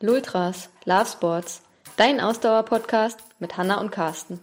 [0.00, 1.60] Lultras, Love Sports,
[1.96, 4.38] dein Ausdauer-Podcast mit Hanna und Carsten.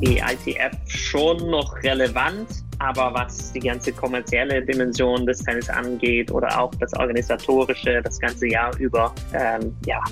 [0.00, 2.48] Die ITF schon noch relevant,
[2.78, 8.48] aber was die ganze kommerzielle Dimension des Tennis angeht oder auch das organisatorische, das ganze
[8.48, 10.02] Jahr über, ähm, ja,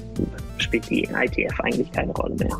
[0.70, 2.56] spielt die ITF eigentlich keine Rolle mehr.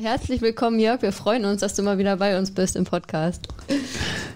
[0.00, 1.02] Herzlich willkommen, Jörg.
[1.02, 3.46] Wir freuen uns, dass du mal wieder bei uns bist im Podcast.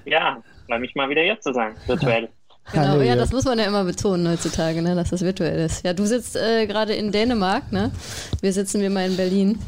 [0.04, 2.28] Ja, freue mich mal wieder hier zu sein, virtuell.
[2.72, 5.84] Genau, Hallo, ja, das muss man ja immer betonen heutzutage, ne, dass das virtuell ist.
[5.84, 7.90] Ja, du sitzt äh, gerade in Dänemark, ne?
[8.40, 9.58] Wir sitzen wir mal in Berlin.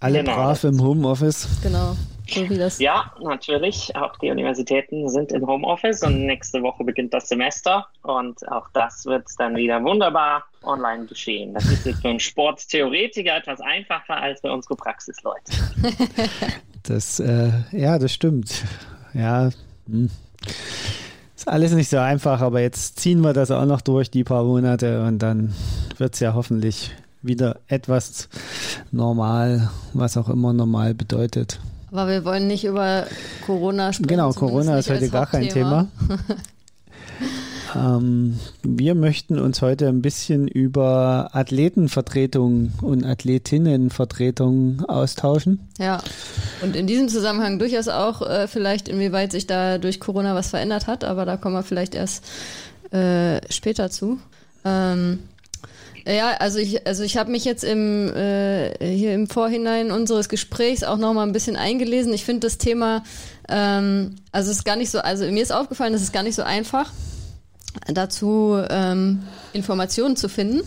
[0.00, 0.34] Alle Genau.
[0.34, 1.46] brav im Homeoffice.
[1.62, 1.94] Genau.
[2.30, 2.78] So wie das.
[2.78, 3.94] Ja, natürlich.
[3.96, 9.04] Auch die Universitäten sind im Homeoffice und nächste Woche beginnt das Semester und auch das
[9.06, 11.54] wird dann wieder wunderbar online geschehen.
[11.54, 15.52] Das ist jetzt für einen Sporttheoretiker etwas einfacher als für unsere Praxisleute.
[16.82, 18.64] Das, äh, ja, das stimmt.
[19.12, 19.50] Ja,
[19.86, 20.10] hm.
[21.36, 24.44] ist alles nicht so einfach, aber jetzt ziehen wir das auch noch durch, die paar
[24.44, 25.54] Monate, und dann
[25.98, 26.90] wird es ja hoffentlich
[27.22, 28.28] wieder etwas
[28.90, 31.60] normal, was auch immer normal bedeutet.
[31.90, 33.06] Aber wir wollen nicht über
[33.44, 34.08] Corona sprechen.
[34.08, 35.48] Genau, Corona ist heute gar kein.
[35.48, 35.88] Thema.
[37.74, 45.68] ähm, wir möchten uns heute ein bisschen über Athletenvertretung und Athletinnenvertretung austauschen.
[45.78, 45.98] Ja,
[46.62, 50.86] und in diesem Zusammenhang durchaus auch äh, vielleicht, inwieweit sich da durch Corona was verändert
[50.86, 52.24] hat, aber da kommen wir vielleicht erst
[52.92, 54.18] äh, später zu.
[54.64, 55.20] Ähm,
[56.06, 60.82] ja, also ich, also ich habe mich jetzt im, äh, hier im Vorhinein unseres Gesprächs
[60.82, 62.12] auch noch mal ein bisschen eingelesen.
[62.12, 63.02] Ich finde das Thema,
[63.48, 66.34] ähm, also es ist gar nicht so, also mir ist aufgefallen, es ist gar nicht
[66.34, 66.92] so einfach,
[67.86, 70.62] dazu ähm, Informationen zu finden.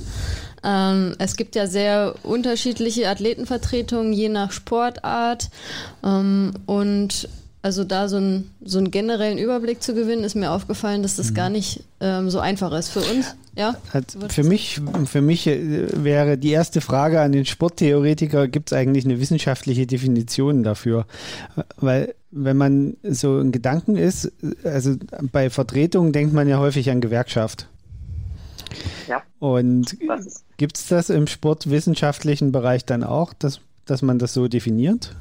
[0.63, 5.49] Ähm, es gibt ja sehr unterschiedliche Athletenvertretungen, je nach Sportart.
[6.03, 7.27] Ähm, und
[7.63, 11.33] also da so, ein, so einen generellen Überblick zu gewinnen, ist mir aufgefallen, dass das
[11.33, 12.89] gar nicht ähm, so einfach ist.
[12.89, 13.75] Für uns, ja?
[13.93, 18.77] Also für mich, für mich äh, wäre die erste Frage an den Sporttheoretiker, gibt es
[18.77, 21.05] eigentlich eine wissenschaftliche Definition dafür?
[21.77, 24.29] Weil wenn man so in Gedanken ist,
[24.65, 24.95] also
[25.31, 27.69] bei Vertretung denkt man ja häufig an Gewerkschaft.
[29.07, 29.97] Ja, Und
[30.57, 35.15] gibt es das im sportwissenschaftlichen Bereich dann auch, dass, dass man das so definiert?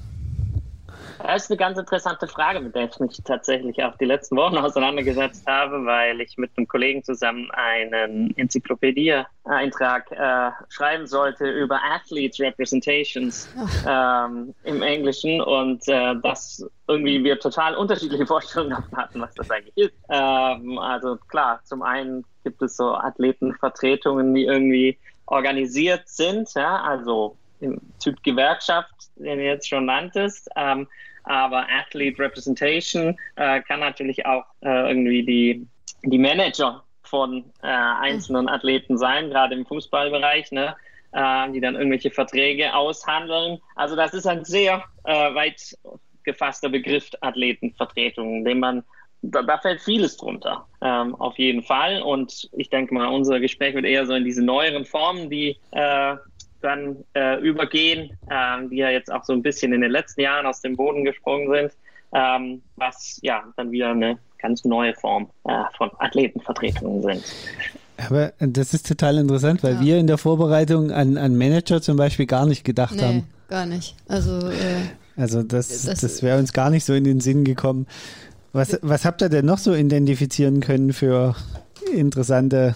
[1.22, 4.56] Das ist eine ganz interessante Frage, mit der ich mich tatsächlich auch die letzten Wochen
[4.56, 12.40] auseinandergesetzt habe, weil ich mit einem Kollegen zusammen einen Enzyklopädie-Eintrag äh, schreiben sollte über Athletes
[12.40, 13.48] Representations
[13.86, 19.50] ähm, im Englischen und äh, dass irgendwie wir total unterschiedliche Vorstellungen davon hatten, was das
[19.50, 19.94] eigentlich ist.
[20.08, 27.36] Ähm, also klar, zum einen gibt es so Athletenvertretungen, die irgendwie organisiert sind, ja, also
[27.60, 30.48] im Typ Gewerkschaft, den du jetzt schon nanntest.
[30.56, 30.88] Ähm,
[31.24, 35.66] aber Athlete Representation äh, kann natürlich auch äh, irgendwie die,
[36.02, 40.74] die Manager von äh, einzelnen Athleten sein, gerade im Fußballbereich, ne?
[41.12, 43.58] äh, die dann irgendwelche Verträge aushandeln.
[43.76, 45.76] Also das ist ein sehr äh, weit
[46.24, 48.84] gefasster Begriff Athletenvertretung, den man
[49.22, 52.02] da, da fällt vieles drunter, ähm, auf jeden Fall.
[52.02, 56.16] Und ich denke mal, unser Gespräch wird eher so in diese neueren Formen, die äh,
[56.62, 60.46] dann äh, übergehen, ähm, die ja jetzt auch so ein bisschen in den letzten Jahren
[60.46, 61.72] aus dem Boden gesprungen sind,
[62.14, 67.24] ähm, was ja dann wieder eine ganz neue Form äh, von Athletenvertretungen sind.
[68.08, 69.80] Aber das ist total interessant, weil Ja.
[69.80, 73.26] wir in der Vorbereitung an, an Manager zum Beispiel gar nicht gedacht Nee, haben.
[73.48, 73.94] gar nicht.
[74.08, 74.80] Also, äh,
[75.16, 77.86] Also das, Das- das, wäre uns gar nicht so in den Sinn gekommen.
[78.54, 81.34] Was, was habt ihr denn noch so identifizieren können für
[81.94, 82.74] interessante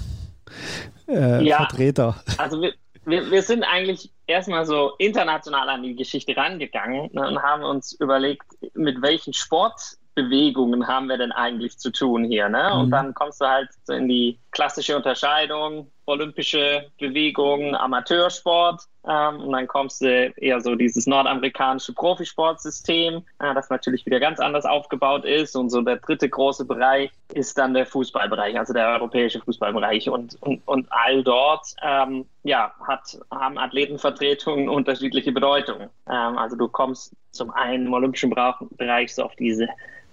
[1.08, 1.56] äh, Ja.
[1.58, 2.16] Vertreter?
[2.38, 2.72] Also wir,
[3.06, 7.92] wir, wir sind eigentlich erstmal so international an die Geschichte rangegangen ne, und haben uns
[7.92, 8.44] überlegt,
[8.74, 12.48] mit welchen Sportbewegungen haben wir denn eigentlich zu tun hier.
[12.48, 12.74] Ne?
[12.74, 12.90] Und Mhm.
[12.90, 18.82] dann kommst du halt so in die klassische Unterscheidung, olympische Bewegung, Amateursport.
[19.08, 24.40] Ähm, und dann kommst du eher so dieses nordamerikanische Profisportsystem, äh, das natürlich wieder ganz
[24.40, 25.54] anders aufgebaut ist.
[25.56, 30.10] Und so der dritte große Bereich ist dann der Fußballbereich, also der europäische Fußballbereich.
[30.10, 35.88] Und, und, und all dort ähm, ja, hat, haben Athletenvertretungen unterschiedliche Bedeutungen.
[36.08, 39.68] Ähm, also du kommst zum einen im olympischen Bereich so auf diese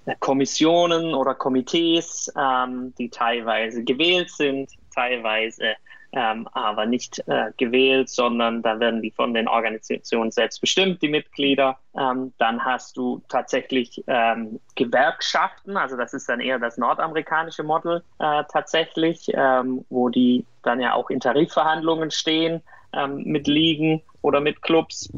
[0.05, 5.75] äh, Kommissionen oder Komitees, ähm, die teilweise gewählt sind, teilweise
[6.13, 11.09] ähm, aber nicht äh, gewählt, sondern da werden die von den Organisationen selbst bestimmt, die
[11.09, 11.77] Mitglieder.
[11.97, 18.03] Ähm, dann hast du tatsächlich ähm, Gewerkschaften, also das ist dann eher das nordamerikanische Modell
[18.19, 22.61] äh, tatsächlich, ähm, wo die dann ja auch in Tarifverhandlungen stehen
[22.93, 25.11] ähm, mit Ligen oder mit Clubs.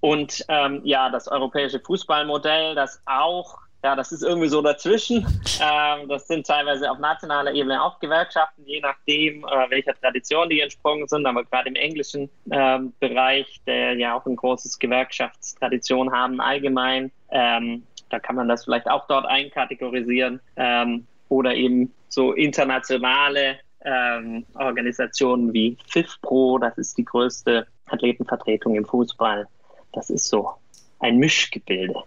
[0.00, 5.26] Und ähm, ja, das europäische Fußballmodell, das auch ja, das ist irgendwie so dazwischen.
[5.62, 10.60] Ähm, das sind teilweise auf nationaler Ebene auch Gewerkschaften, je nachdem, äh, welcher Tradition die
[10.60, 11.26] entsprungen sind.
[11.26, 17.82] Aber gerade im englischen ähm, Bereich, der ja auch ein großes Gewerkschaftstradition haben allgemein, ähm,
[18.08, 20.40] da kann man das vielleicht auch dort einkategorisieren.
[20.56, 28.84] Ähm, oder eben so internationale ähm, Organisationen wie FIFPro, das ist die größte Athletenvertretung im
[28.84, 29.46] Fußball.
[29.92, 30.50] Das ist so
[30.98, 32.02] ein Mischgebilde.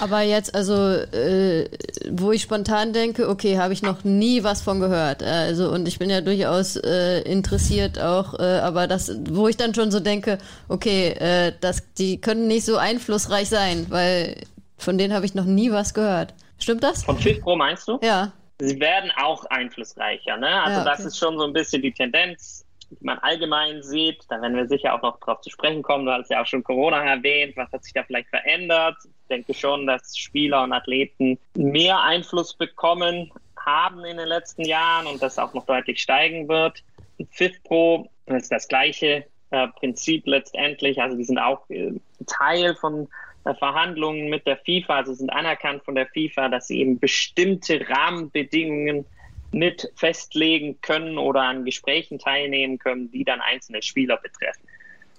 [0.00, 1.68] Aber jetzt, also, äh,
[2.10, 5.22] wo ich spontan denke, okay, habe ich noch nie was von gehört.
[5.22, 9.74] Also, und ich bin ja durchaus äh, interessiert auch, äh, aber das, wo ich dann
[9.74, 10.38] schon so denke,
[10.68, 14.36] okay, äh, das, die können nicht so einflussreich sein, weil
[14.78, 16.34] von denen habe ich noch nie was gehört.
[16.58, 17.04] Stimmt das?
[17.04, 17.98] Von FIFPro meinst du?
[18.02, 18.32] Ja.
[18.60, 20.62] Sie werden auch einflussreicher, ne?
[20.62, 20.90] Also, ja, okay.
[20.96, 22.64] das ist schon so ein bisschen die Tendenz
[23.00, 24.24] die man allgemein sieht.
[24.28, 26.06] Da werden wir sicher auch noch drauf zu sprechen kommen.
[26.06, 27.56] Du hast ja auch schon Corona erwähnt.
[27.56, 28.96] Was hat sich da vielleicht verändert?
[29.04, 35.06] Ich denke schon, dass Spieler und Athleten mehr Einfluss bekommen haben in den letzten Jahren
[35.06, 36.82] und das auch noch deutlich steigen wird.
[37.30, 41.00] FIFPro ist das gleiche äh, Prinzip letztendlich.
[41.00, 41.92] Also die sind auch äh,
[42.26, 43.08] Teil von
[43.44, 47.86] äh, Verhandlungen mit der FIFA, also sind anerkannt von der FIFA, dass sie eben bestimmte
[47.88, 49.06] Rahmenbedingungen
[49.52, 54.62] mit festlegen können oder an Gesprächen teilnehmen können, die dann einzelne Spieler betreffen.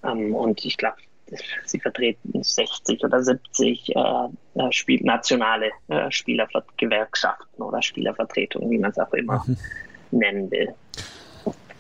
[0.04, 0.98] Ähm, und ich glaube,
[1.66, 4.00] sie vertreten 60 oder 70 äh,
[4.56, 9.58] äh, Spiel nationale äh, Spielergewerkschaften oder Spielervertretungen, wie man es auch immer mhm.
[10.12, 10.74] nennen will.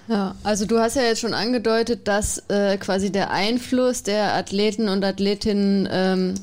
[0.07, 4.89] Ja, also du hast ja jetzt schon angedeutet, dass äh, quasi der Einfluss der Athleten
[4.89, 6.35] und Athletinnen ähm,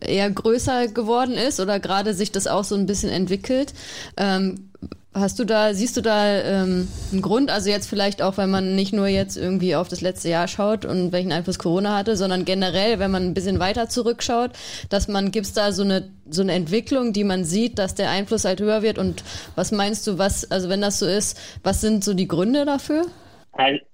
[0.00, 3.74] eher größer geworden ist oder gerade sich das auch so ein bisschen entwickelt.
[4.16, 4.70] Ähm,
[5.18, 8.74] Hast du da, siehst du da ähm, einen Grund, also jetzt vielleicht auch, wenn man
[8.74, 12.44] nicht nur jetzt irgendwie auf das letzte Jahr schaut und welchen Einfluss Corona hatte, sondern
[12.44, 14.50] generell, wenn man ein bisschen weiter zurückschaut,
[14.90, 18.10] dass man, gibt es da so eine, so eine Entwicklung, die man sieht, dass der
[18.10, 19.24] Einfluss halt höher wird und
[19.54, 23.06] was meinst du, was, also wenn das so ist, was sind so die Gründe dafür?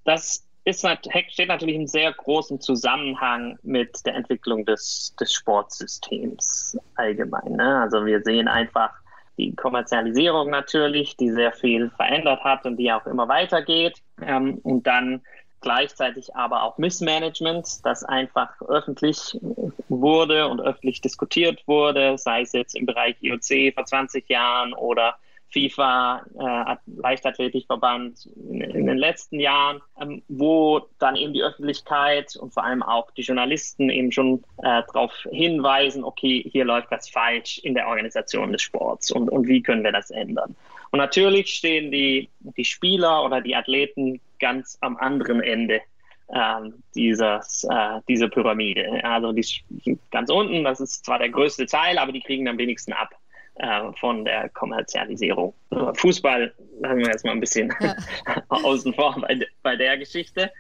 [0.05, 0.85] Das ist,
[1.29, 7.53] steht natürlich im sehr großen Zusammenhang mit der Entwicklung des, des Sportsystems allgemein.
[7.53, 7.81] Ne?
[7.81, 9.02] Also wir sehen einfach,
[9.39, 14.03] die Kommerzialisierung natürlich, die sehr viel verändert hat und die auch immer weitergeht.
[14.21, 15.23] Ähm, und dann
[15.61, 19.39] gleichzeitig aber auch Missmanagement, das einfach öffentlich
[19.89, 25.17] wurde und öffentlich diskutiert wurde, sei es jetzt im Bereich IOC vor 20 Jahren oder
[25.53, 32.55] FIFA, äh, Leichtathletikverband in, in, den letzten Jahren, ähm, wo dann eben die Öffentlichkeit und
[32.55, 37.59] vor allem auch die Journalisten eben schon äh, darauf hinweisen, okay, hier läuft was falsch
[37.59, 40.57] in der Organisation des Sports und, und wie können wir das ändern.
[40.91, 45.81] Und natürlich stehen die, die Spieler oder die Athleten ganz am anderen Ende
[46.35, 49.03] ähm, dieses, äh, diese Pyramide.
[49.05, 49.45] Also die
[50.11, 53.11] ganz unten, das ist zwar der größte Teil, aber die kriegen am wenigsten ab
[53.63, 55.55] äh, von der Kommerzialisierung.
[55.95, 56.53] Fußball
[56.85, 57.95] haben wir jetzt mal ein bisschen ja.
[58.49, 60.51] außen vor bei, bei der Geschichte.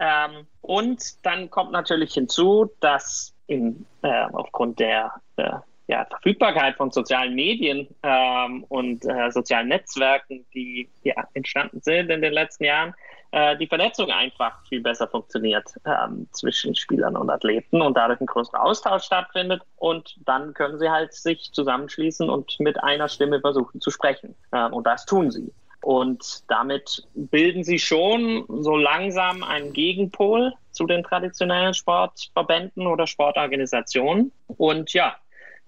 [0.00, 5.52] Ähm, und dann kommt natürlich hinzu, dass in, äh, aufgrund der äh,
[5.88, 12.20] ja, Verfügbarkeit von sozialen Medien ähm, und äh, sozialen Netzwerken, die ja, entstanden sind in
[12.20, 12.94] den letzten Jahren,
[13.30, 18.26] äh, die Vernetzung einfach viel besser funktioniert ähm, zwischen Spielern und Athleten und dadurch ein
[18.26, 19.62] größerer Austausch stattfindet.
[19.76, 24.34] Und dann können sie halt sich zusammenschließen und mit einer Stimme versuchen zu sprechen.
[24.52, 25.52] Ähm, und das tun sie.
[25.80, 34.32] Und damit bilden sie schon so langsam einen Gegenpol zu den traditionellen Sportverbänden oder Sportorganisationen.
[34.48, 35.16] Und ja,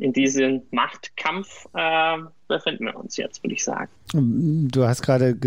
[0.00, 3.90] in diesem Machtkampf äh, befinden wir uns jetzt, würde ich sagen.
[4.12, 5.38] Du hast gerade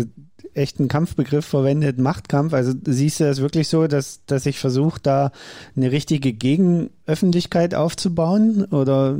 [0.54, 2.54] echt einen Kampfbegriff verwendet, Machtkampf.
[2.54, 5.32] Also siehst du das wirklich so, dass, dass ich versuche, da
[5.76, 8.64] eine richtige Gegenöffentlichkeit aufzubauen?
[8.66, 9.18] Oder?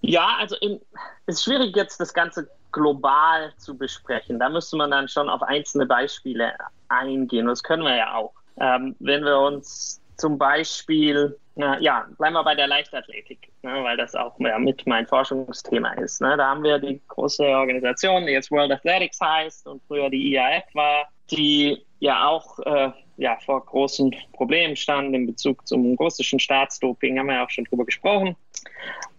[0.00, 0.78] Ja, also es
[1.26, 4.38] ist schwierig jetzt das Ganze global zu besprechen.
[4.38, 6.52] Da müsste man dann schon auf einzelne Beispiele
[6.88, 7.46] eingehen.
[7.46, 8.32] Das können wir ja auch.
[8.58, 14.14] Ähm, wenn wir uns zum Beispiel ja, bleiben wir bei der Leichtathletik, ne, weil das
[14.14, 16.20] auch ja, mit mein Forschungsthema ist.
[16.20, 16.36] Ne.
[16.36, 20.64] Da haben wir die große Organisation, die jetzt World Athletics heißt und früher die IAF
[20.74, 27.18] war, die ja auch äh, ja, vor großen Problemen stand in Bezug zum russischen Staatsdoping,
[27.18, 28.34] haben wir ja auch schon drüber gesprochen.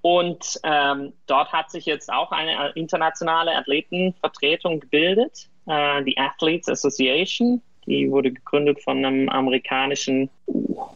[0.01, 7.61] Und ähm, dort hat sich jetzt auch eine internationale Athletenvertretung gebildet, äh, die Athletes Association.
[7.85, 10.29] Die wurde gegründet von einem amerikanischen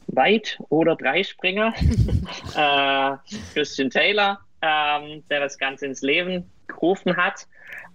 [0.07, 1.73] Weit- oder Dreispringer,
[2.55, 3.17] äh,
[3.53, 7.47] Christian Taylor, ähm, der das Ganze ins Leben gerufen hat.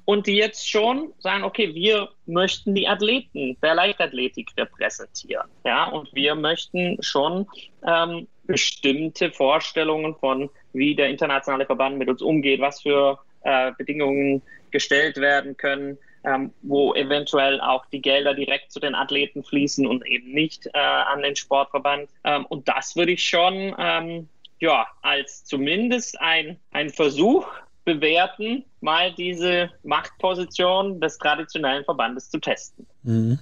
[0.04, 5.48] Und die jetzt schon sagen, okay, wir möchten die Athleten der Leichtathletik repräsentieren.
[5.64, 7.46] Ja, und wir möchten schon
[7.86, 14.42] ähm, bestimmte Vorstellungen von, wie der internationale Verband mit uns umgeht, was für äh, Bedingungen
[14.72, 20.06] gestellt werden können, ähm, wo eventuell auch die Gelder direkt zu den Athleten fließen und
[20.06, 22.08] eben nicht äh, an den Sportverband.
[22.24, 24.28] Ähm, und das würde ich schon ähm,
[24.62, 27.46] ja, als zumindest ein, ein Versuch
[27.84, 32.86] bewerten, mal diese Machtposition des traditionellen Verbandes zu testen.
[33.02, 33.40] Mhm.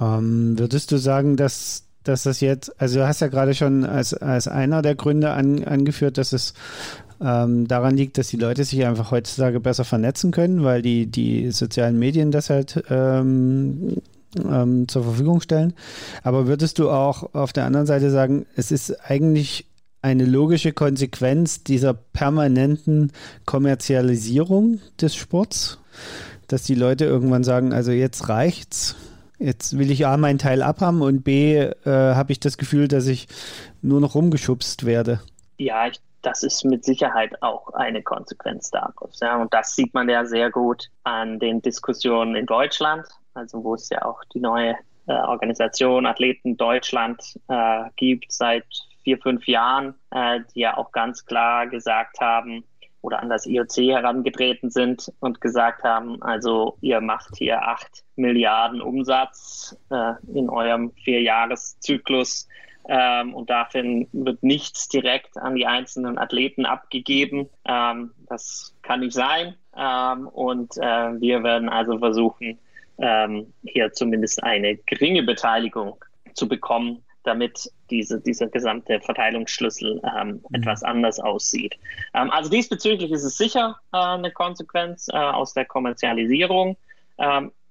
[0.00, 4.14] Ähm, würdest du sagen, dass, dass das jetzt, also du hast ja gerade schon als,
[4.14, 6.54] als einer der Gründe an, angeführt, dass es
[7.22, 11.50] ähm, daran liegt, dass die Leute sich einfach heutzutage besser vernetzen können, weil die, die
[11.50, 13.96] sozialen Medien das halt ähm,
[14.36, 15.74] ähm, zur Verfügung stellen.
[16.22, 19.66] Aber würdest du auch auf der anderen Seite sagen, es ist eigentlich
[20.00, 23.12] eine logische Konsequenz dieser permanenten
[23.44, 25.78] Kommerzialisierung des Sports,
[26.48, 28.96] dass die Leute irgendwann sagen, also jetzt reicht's.
[29.38, 33.06] Jetzt will ich A meinen Teil abhaben und B äh, habe ich das Gefühl, dass
[33.06, 33.26] ich
[33.80, 35.20] nur noch rumgeschubst werde.
[35.58, 39.20] Ja, ich das ist mit Sicherheit auch eine Konsequenz daraus.
[39.20, 39.36] Ja.
[39.40, 43.88] Und das sieht man ja sehr gut an den Diskussionen in Deutschland, also wo es
[43.90, 44.76] ja auch die neue
[45.06, 48.64] äh, Organisation Athleten Deutschland äh, gibt seit
[49.02, 52.64] vier, fünf Jahren, äh, die ja auch ganz klar gesagt haben
[53.00, 58.80] oder an das IOC herangetreten sind und gesagt haben, also ihr macht hier acht Milliarden
[58.80, 62.46] Umsatz äh, in eurem Vierjahreszyklus
[62.88, 67.48] ähm, und dafür wird nichts direkt an die einzelnen Athleten abgegeben.
[67.64, 69.54] Ähm, das kann nicht sein.
[69.76, 72.58] Ähm, und äh, wir werden also versuchen,
[72.98, 80.56] ähm, hier zumindest eine geringe Beteiligung zu bekommen, damit diese, dieser gesamte Verteilungsschlüssel ähm, mhm.
[80.56, 81.78] etwas anders aussieht.
[82.14, 86.76] Ähm, also diesbezüglich ist es sicher äh, eine Konsequenz äh, aus der Kommerzialisierung.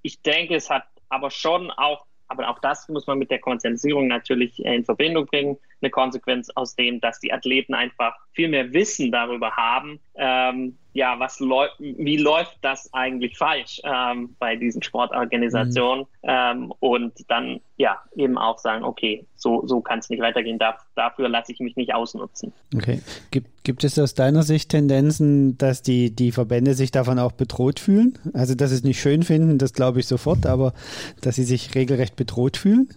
[0.04, 4.08] Ich denke, es hat aber schon auch aber auch das muss man mit der Kommerzialisierung
[4.08, 5.58] natürlich in Verbindung bringen.
[5.82, 11.18] Eine Konsequenz aus dem, dass die Athleten einfach viel mehr Wissen darüber haben, ähm, ja,
[11.20, 16.30] was läuft, wie läuft das eigentlich falsch ähm, bei diesen Sportorganisationen mhm.
[16.30, 20.78] ähm, und dann ja eben auch sagen, okay, so, so kann es nicht weitergehen, da,
[20.96, 22.52] dafür lasse ich mich nicht ausnutzen.
[22.76, 23.02] Okay.
[23.32, 27.80] Gibt, gibt es aus deiner Sicht Tendenzen, dass die, die Verbände sich davon auch bedroht
[27.80, 28.20] fühlen?
[28.34, 30.74] Also, dass sie es nicht schön finden, das glaube ich sofort, aber
[31.22, 32.90] dass sie sich regelrecht bedroht fühlen?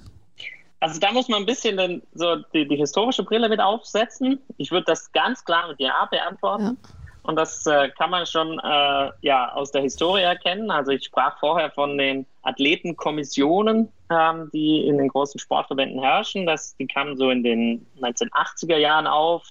[0.84, 4.38] Also da muss man ein bisschen den, so die, die historische Brille mit aufsetzen.
[4.58, 6.76] Ich würde das ganz klar mit Ja beantworten.
[6.82, 6.90] Ja.
[7.22, 10.70] Und das äh, kann man schon äh, ja, aus der Historie erkennen.
[10.70, 16.46] Also ich sprach vorher von den Athletenkommissionen, ähm, die in den großen Sportverbänden herrschen.
[16.46, 19.48] Das, die kamen so in den 1980er Jahren auf.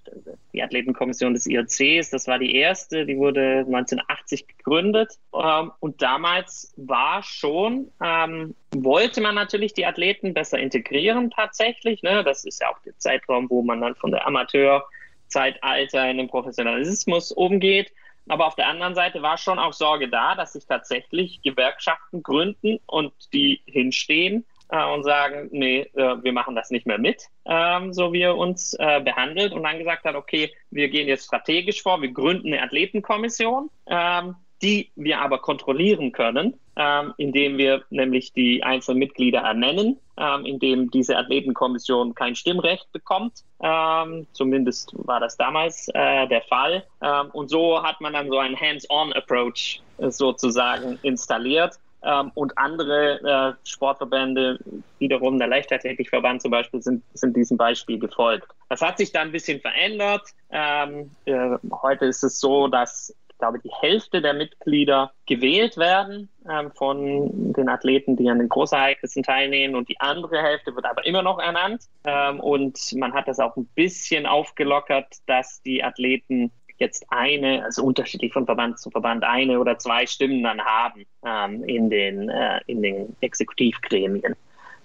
[0.54, 5.20] Die Athletenkommission des IOCs, das war die erste, die wurde 1980 gegründet.
[5.34, 12.04] Ähm, und damals war schon, ähm, wollte man natürlich die Athleten besser integrieren tatsächlich.
[12.04, 12.24] Ne?
[12.24, 14.86] Das ist ja auch der Zeitraum, wo man dann von der Amateur
[15.28, 17.92] Zeitalter in den Professionalismus umgeht.
[18.28, 22.80] Aber auf der anderen Seite war schon auch Sorge da, dass sich tatsächlich Gewerkschaften gründen
[22.86, 27.94] und die hinstehen äh, und sagen, nee, äh, wir machen das nicht mehr mit, ähm,
[27.94, 31.82] so wie er uns äh, behandelt und dann gesagt hat, okay, wir gehen jetzt strategisch
[31.82, 38.34] vor, wir gründen eine Athletenkommission, ähm, die wir aber kontrollieren können, ähm, indem wir nämlich
[38.34, 43.44] die einzelnen Mitglieder ernennen, ähm, indem diese Athletenkommission kein Stimmrecht bekommt.
[43.62, 46.84] Ähm, zumindest war das damals äh, der Fall.
[47.02, 51.80] Ähm, und so hat man dann so einen Hands-on-Approach äh, sozusagen installiert.
[52.06, 54.60] Ähm, und andere äh, Sportverbände,
[55.00, 58.48] wiederum der Leichtathletikverband zum Beispiel, sind, sind diesem Beispiel gefolgt.
[58.68, 60.28] Das hat sich dann ein bisschen verändert.
[60.50, 66.72] Ähm, äh, heute ist es so, dass glaube, die Hälfte der Mitglieder gewählt werden ähm,
[66.72, 71.22] von den Athleten, die an den Großereignissen teilnehmen und die andere Hälfte wird aber immer
[71.22, 71.84] noch ernannt.
[72.06, 77.84] Ähm, und man hat das auch ein bisschen aufgelockert, dass die Athleten jetzt eine, also
[77.84, 82.62] unterschiedlich von Verband zu Verband, eine oder zwei Stimmen dann haben ähm, in, den, äh,
[82.68, 84.38] in den Exekutivgremien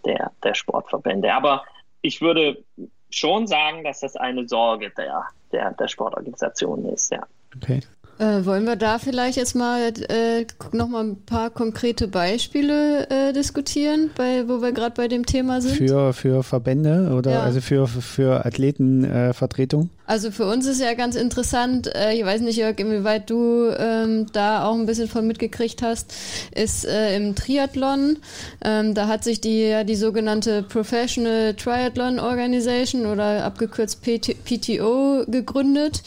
[0.05, 1.33] der, der Sportverbände.
[1.33, 1.65] Aber
[2.03, 2.65] ich würde
[3.11, 7.25] schon sagen, dass das eine Sorge der, der, der Sportorganisation ist, ja.
[7.55, 7.81] Okay.
[8.19, 13.33] Äh, wollen wir da vielleicht jetzt mal äh, noch mal ein paar konkrete Beispiele äh,
[13.33, 15.77] diskutieren, bei, wo wir gerade bei dem Thema sind?
[15.77, 17.43] Für, für Verbände oder ja.
[17.43, 19.91] also für, für Athletenvertretung?
[20.05, 24.27] Also für uns ist ja ganz interessant, äh, ich weiß nicht, Jörg, inwieweit du ähm,
[24.33, 26.13] da auch ein bisschen von mitgekriegt hast,
[26.57, 28.17] ist äh, im Triathlon,
[28.65, 35.25] ähm, da hat sich die, ja, die sogenannte Professional Triathlon Organization oder abgekürzt PT, PTO
[35.29, 36.03] gegründet,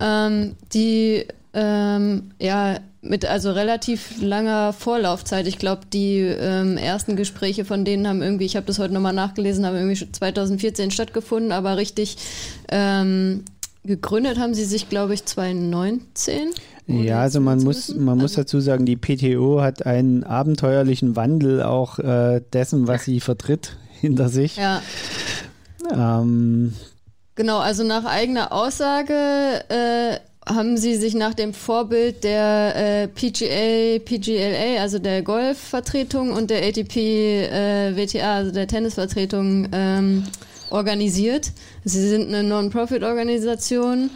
[0.00, 5.48] ähm, die ähm, ja mit also relativ langer Vorlaufzeit.
[5.48, 9.12] Ich glaube, die ähm, ersten Gespräche von denen haben irgendwie, ich habe das heute nochmal
[9.12, 12.16] nachgelesen, haben irgendwie 2014 stattgefunden, aber richtig
[12.70, 13.44] ähm,
[13.82, 16.50] gegründet haben sie sich, glaube ich, 2019.
[16.86, 21.62] Ja, also man muss, man also muss dazu sagen, die PTO hat einen abenteuerlichen Wandel
[21.62, 24.56] auch äh, dessen, was sie vertritt, hinter sich.
[24.56, 24.80] Ja.
[25.92, 26.74] Ähm,
[27.34, 29.14] genau, also nach eigener Aussage
[29.68, 36.50] äh, haben sie sich nach dem Vorbild der äh, PGA, PGLA, also der Golfvertretung und
[36.50, 40.24] der ATP äh, WTA, also der Tennisvertretung, ähm,
[40.70, 41.52] organisiert.
[41.84, 44.10] Sie sind eine Non-Profit-Organisation.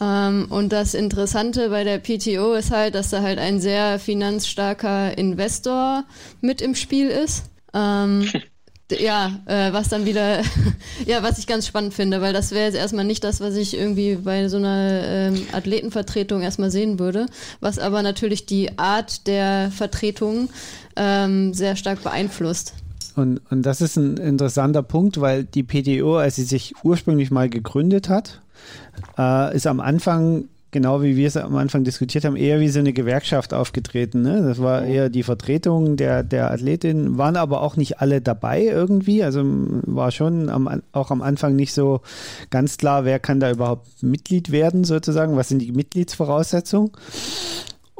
[0.00, 5.16] Ähm, und das Interessante bei der PTO ist halt, dass da halt ein sehr finanzstarker
[5.16, 6.04] Investor
[6.40, 7.44] mit im Spiel ist.
[7.74, 8.28] Ähm,
[8.98, 10.40] ja, äh, was dann wieder,
[11.06, 13.76] ja, was ich ganz spannend finde, weil das wäre jetzt erstmal nicht das, was ich
[13.76, 17.26] irgendwie bei so einer ähm, Athletenvertretung erstmal sehen würde,
[17.60, 20.50] was aber natürlich die Art der Vertretung
[20.96, 22.74] ähm, sehr stark beeinflusst.
[23.16, 27.48] Und, und das ist ein interessanter Punkt, weil die PTO, als sie sich ursprünglich mal
[27.48, 28.40] gegründet hat,
[29.18, 32.78] äh, ist am Anfang genau wie wir es am Anfang diskutiert haben, eher wie so
[32.78, 34.22] eine Gewerkschaft aufgetreten.
[34.22, 34.42] Ne?
[34.42, 39.22] Das war eher die Vertretung der, der Athletin, waren aber auch nicht alle dabei irgendwie.
[39.22, 42.00] Also war schon am, auch am Anfang nicht so
[42.50, 46.92] ganz klar, wer kann da überhaupt Mitglied werden, sozusagen, was sind die Mitgliedsvoraussetzungen.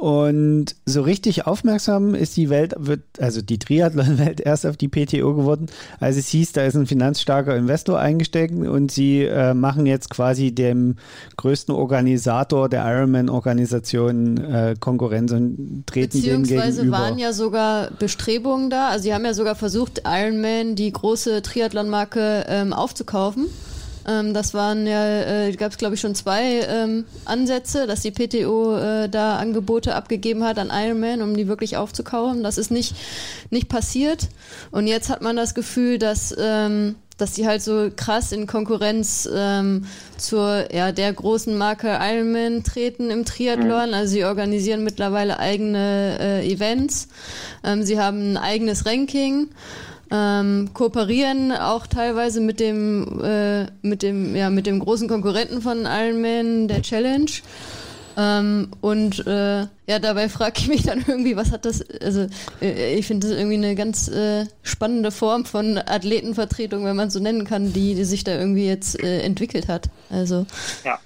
[0.01, 5.35] Und so richtig aufmerksam ist die Welt, wird, also die Triathlon-Welt erst auf die PTO
[5.35, 5.67] geworden,
[5.99, 10.55] als es hieß, da ist ein finanzstarker Investor eingesteckt und sie äh, machen jetzt quasi
[10.55, 10.95] dem
[11.37, 16.65] größten Organisator der Ironman-Organisation äh, Konkurrenz und treten dem gegenüber.
[16.65, 21.43] Beziehungsweise waren ja sogar Bestrebungen da, also sie haben ja sogar versucht, Ironman, die große
[21.43, 23.45] Triathlon-Marke, ähm, aufzukaufen.
[24.07, 28.11] Ähm, das waren ja, äh, gab es glaube ich schon zwei ähm, Ansätze, dass die
[28.11, 32.43] PTO äh, da Angebote abgegeben hat an Ironman, um die wirklich aufzukaufen.
[32.43, 32.95] Das ist nicht,
[33.49, 34.29] nicht passiert.
[34.71, 39.29] Und jetzt hat man das Gefühl, dass, ähm, dass die halt so krass in Konkurrenz
[39.31, 39.85] ähm,
[40.17, 43.89] zur ja, der großen Marke Ironman treten im Triathlon.
[43.89, 43.93] Mhm.
[43.93, 47.07] Also sie organisieren mittlerweile eigene äh, Events.
[47.63, 49.49] Ähm, sie haben ein eigenes Ranking
[50.11, 55.85] ähm, kooperieren auch teilweise mit dem, äh, mit dem, ja, mit dem großen Konkurrenten von
[55.85, 57.31] Ironman, der Challenge.
[58.17, 62.27] Ähm, und äh, ja, dabei frage ich mich dann irgendwie, was hat das, also
[62.61, 67.13] äh, ich finde das irgendwie eine ganz äh, spannende Form von Athletenvertretung, wenn man es
[67.13, 69.89] so nennen kann, die, die sich da irgendwie jetzt äh, entwickelt hat.
[70.09, 70.45] Also.
[70.83, 70.99] Ja.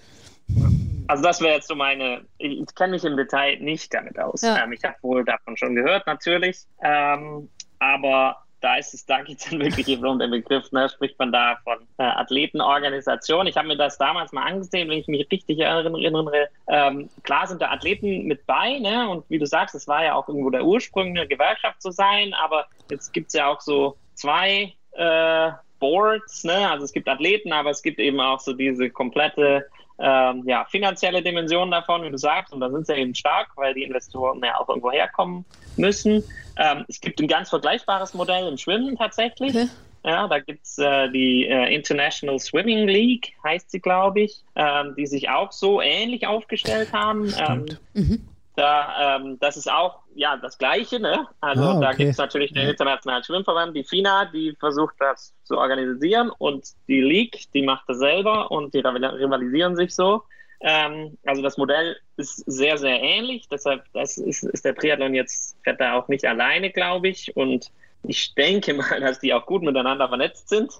[1.07, 4.41] Also das wäre jetzt so meine, ich, ich kenne mich im Detail nicht damit aus.
[4.41, 4.63] Ja.
[4.63, 6.65] Ähm, ich habe wohl davon schon gehört, natürlich.
[6.81, 10.89] Ähm, aber da ist es, da geht es dann wirklich eben um den Begriff, ne,
[10.89, 13.45] spricht man da von äh, Athletenorganisation.
[13.45, 16.49] Ich habe mir das damals mal angesehen, wenn ich mich richtig erinnere.
[16.67, 19.08] Ähm, klar sind da Athleten mit bei, ne?
[19.08, 22.34] Und wie du sagst, es war ja auch irgendwo der Ursprung, eine Gewerkschaft zu sein,
[22.34, 26.67] aber jetzt gibt es ja auch so zwei äh, Boards, ne?
[26.67, 29.67] Also es gibt Athleten, aber es gibt eben auch so diese komplette
[29.99, 33.75] ähm, ja, finanzielle Dimension davon, wie du sagst, und da sind sie eben stark, weil
[33.75, 35.45] die Investoren ja auch irgendwo herkommen
[35.78, 36.23] müssen.
[36.57, 39.55] Ähm, es gibt ein ganz vergleichbares Modell im Schwimmen tatsächlich.
[39.55, 39.67] Okay.
[40.05, 45.07] Ja, da gibt's äh, die äh, International Swimming League, heißt sie, glaube ich, ähm, die
[45.07, 47.33] sich auch so ähnlich aufgestellt haben.
[47.39, 48.27] Ähm, mhm.
[48.55, 51.27] Da, ähm, das ist auch ja das Gleiche, ne?
[51.41, 51.81] Also ah, okay.
[51.81, 56.67] da gibt es natürlich den Internationalen Schwimmverband, die FINA, die versucht das zu organisieren und
[56.87, 60.23] die League, die macht das selber und die rivalisieren sich so.
[60.67, 65.56] Ähm, also das Modell ist sehr, sehr ähnlich, deshalb das ist, ist der Triathlon jetzt
[65.63, 67.38] fährt da auch nicht alleine, glaube ich.
[67.38, 70.71] Und ich denke mal, dass die auch gut miteinander vernetzt sind.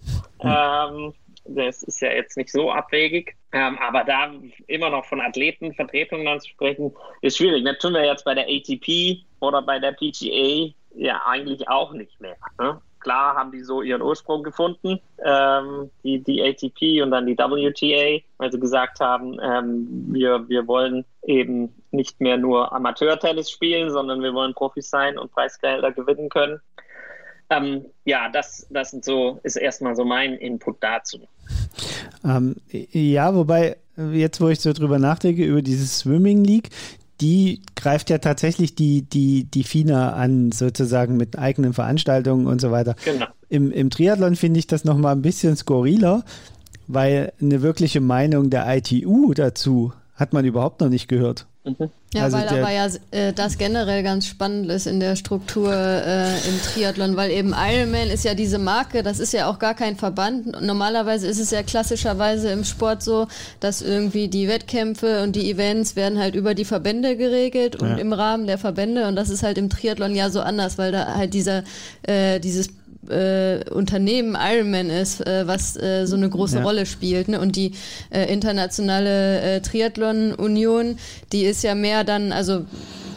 [0.42, 0.56] Mhm.
[0.56, 1.14] Ähm,
[1.48, 3.36] das ist ja jetzt nicht so abwegig.
[3.52, 4.34] Ähm, aber da
[4.66, 7.64] immer noch von Athletenvertretungen dann zu sprechen, ist schwierig.
[7.64, 12.20] Das tun wir jetzt bei der ATP oder bei der PGA ja eigentlich auch nicht
[12.20, 12.38] mehr.
[12.60, 12.82] Ne?
[13.06, 18.20] Klar haben die so ihren Ursprung gefunden, ähm, die, die ATP und dann die WTA,
[18.40, 24.24] weil sie gesagt haben, ähm, wir, wir wollen eben nicht mehr nur Amateurtennis spielen, sondern
[24.24, 26.60] wir wollen Profis sein und Preisgelder gewinnen können.
[27.52, 31.20] Ähm, ja, das, das sind so, ist erstmal so mein Input dazu.
[32.24, 33.78] Ähm, ja, wobei,
[34.14, 36.72] jetzt wo ich so drüber nachdenke, über diese Swimming League,
[37.22, 42.72] die greift ja tatsächlich die, die, die FINA an, sozusagen mit eigenen Veranstaltungen und so
[42.72, 42.96] weiter.
[43.06, 43.28] Genau.
[43.50, 46.24] Im, im Triathlon finde ich das nochmal ein bisschen skurriler,
[46.88, 51.48] weil eine wirkliche Meinung der ITU dazu hat man überhaupt noch nicht gehört.
[51.66, 51.90] Mhm.
[52.14, 56.30] Ja, also weil aber ja äh, das generell ganz spannend ist in der Struktur äh,
[56.48, 59.98] im Triathlon, weil eben Ironman ist ja diese Marke, das ist ja auch gar kein
[59.98, 60.62] Verband.
[60.62, 63.28] Normalerweise ist es ja klassischerweise im Sport so,
[63.60, 67.96] dass irgendwie die Wettkämpfe und die Events werden halt über die Verbände geregelt und ja.
[67.98, 71.16] im Rahmen der Verbände und das ist halt im Triathlon ja so anders, weil da
[71.16, 71.64] halt dieser
[72.04, 72.70] äh, dieses
[73.10, 76.64] äh, Unternehmen Ironman ist, äh, was äh, so eine große ja.
[76.64, 77.28] Rolle spielt.
[77.28, 77.40] Ne?
[77.40, 77.72] Und die
[78.10, 80.98] äh, internationale äh, Triathlon-Union,
[81.32, 82.66] die ist ja mehr dann, also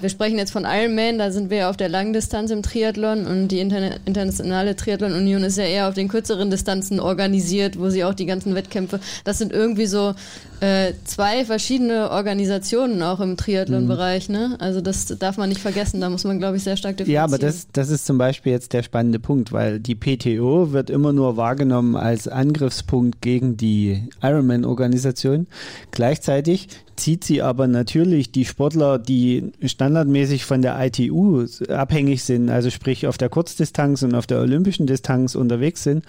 [0.01, 3.49] wir sprechen jetzt von Ironman, da sind wir ja auf der Langdistanz im Triathlon und
[3.49, 8.15] die Interna internationale Triathlon-Union ist ja eher auf den kürzeren Distanzen organisiert, wo sie auch
[8.15, 10.15] die ganzen Wettkämpfe, das sind irgendwie so
[10.61, 14.57] äh, zwei verschiedene Organisationen auch im Triathlon-Bereich, ne?
[14.59, 17.15] Also das darf man nicht vergessen, da muss man, glaube ich, sehr stark differenzieren.
[17.15, 20.91] Ja, aber das, das ist zum Beispiel jetzt der spannende Punkt, weil die PTO wird
[20.91, 25.47] immer nur wahrgenommen als Angriffspunkt gegen die Ironman-Organisation.
[25.91, 32.71] Gleichzeitig zieht sie aber natürlich die Sportler, die standardmäßig von der ITU abhängig sind, also
[32.71, 36.05] sprich auf der Kurzdistanz und auf der olympischen Distanz unterwegs sind,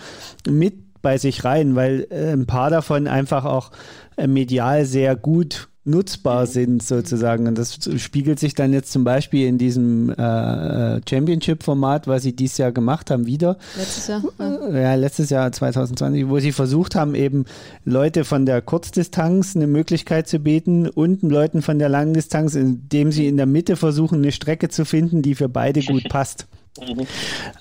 [0.49, 3.71] mit bei sich rein, weil äh, ein paar davon einfach auch
[4.17, 7.47] äh, medial sehr gut nutzbar sind sozusagen.
[7.47, 12.35] Und das spiegelt sich dann jetzt zum Beispiel in diesem äh, äh Championship-Format, was sie
[12.35, 13.57] dieses Jahr gemacht haben, wieder.
[13.77, 14.23] Letztes Jahr?
[14.38, 14.79] Ja.
[14.79, 17.45] ja, letztes Jahr 2020, wo sie versucht haben, eben
[17.85, 23.27] Leute von der Kurzdistanz eine Möglichkeit zu bieten und Leuten von der Langdistanz, indem sie
[23.27, 26.47] in der Mitte versuchen, eine Strecke zu finden, die für beide gut passt.
[26.79, 27.08] Mhm.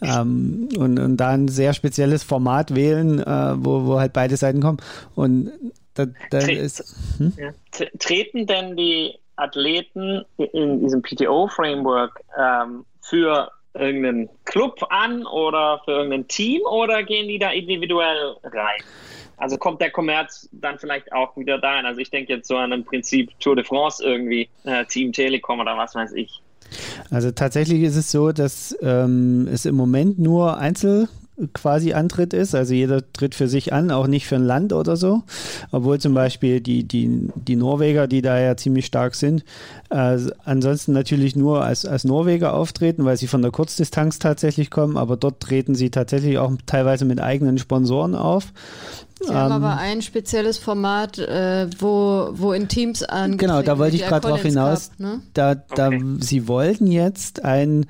[0.03, 4.61] Ähm, und, und da ein sehr spezielles Format wählen, äh, wo, wo halt beide Seiten
[4.61, 4.79] kommen.
[5.15, 5.53] Und
[5.95, 7.33] da, da Tre ist, hm?
[7.37, 7.53] ja.
[7.99, 16.27] Treten denn die Athleten in diesem PTO-Framework ähm, für irgendeinen Club an oder für irgendein
[16.29, 18.81] Team oder gehen die da individuell rein?
[19.37, 21.87] Also kommt der Kommerz dann vielleicht auch wieder dahin?
[21.87, 25.61] Also ich denke jetzt so an ein Prinzip Tour de France irgendwie, äh, Team Telekom
[25.61, 26.43] oder was weiß ich.
[27.11, 31.09] Also tatsächlich ist es so, dass ähm, es im Moment nur Einzel
[31.53, 32.55] quasi Antritt ist.
[32.55, 35.23] Also jeder tritt für sich an, auch nicht für ein Land oder so.
[35.71, 39.45] Obwohl zum Beispiel die, die, die Norweger, die da ja ziemlich stark sind,
[39.91, 44.97] äh, ansonsten natürlich nur als, als Norweger auftreten, weil sie von der Kurzdistanz tatsächlich kommen,
[44.97, 48.53] aber dort treten sie tatsächlich auch teilweise mit eigenen Sponsoren auf.
[49.21, 53.37] Sie ähm, haben aber ein spezielles Format, äh, wo, wo in Teams an.
[53.37, 54.91] Genau, da wollte ich gerade drauf hinaus.
[54.91, 55.21] Cup, ne?
[55.35, 56.05] Da, da, okay.
[56.21, 57.87] Sie wollten jetzt ein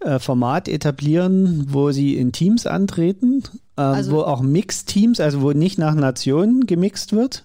[0.00, 3.42] äh, Format etablieren, wo sie in Teams antreten,
[3.76, 7.44] äh, also, wo auch Mixed-Teams, also wo nicht nach Nationen gemixt wird.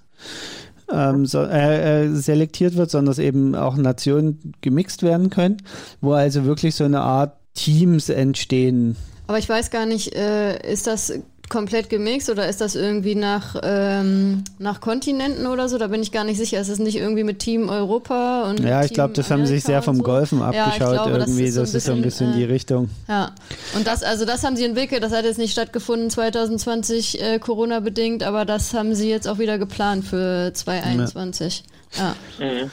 [0.92, 5.58] Ähm, so, äh, äh, selektiert wird, sondern dass eben auch Nationen gemixt werden können,
[6.02, 8.96] wo also wirklich so eine Art Teams entstehen.
[9.28, 11.14] Aber ich weiß gar nicht, äh, ist das
[11.54, 15.78] komplett gemixt oder ist das irgendwie nach, ähm, nach Kontinenten oder so?
[15.78, 16.60] Da bin ich gar nicht sicher.
[16.60, 19.64] Ist es nicht irgendwie mit Team Europa und Ja, ich glaube, das haben sie sich
[19.64, 20.04] sehr vom so?
[20.04, 21.46] Golfen abgeschaut ja, glaube, irgendwie.
[21.46, 22.90] Das ist, so, das ist so ein bisschen äh, die Richtung.
[23.08, 23.32] Ja,
[23.76, 25.04] und das, also das haben sie entwickelt.
[25.04, 29.38] Das hat jetzt nicht stattgefunden 2020 äh, Corona bedingt, aber das haben sie jetzt auch
[29.38, 31.64] wieder geplant für 2021.
[31.96, 32.16] Ja.
[32.40, 32.46] ja.
[32.46, 32.72] Mhm.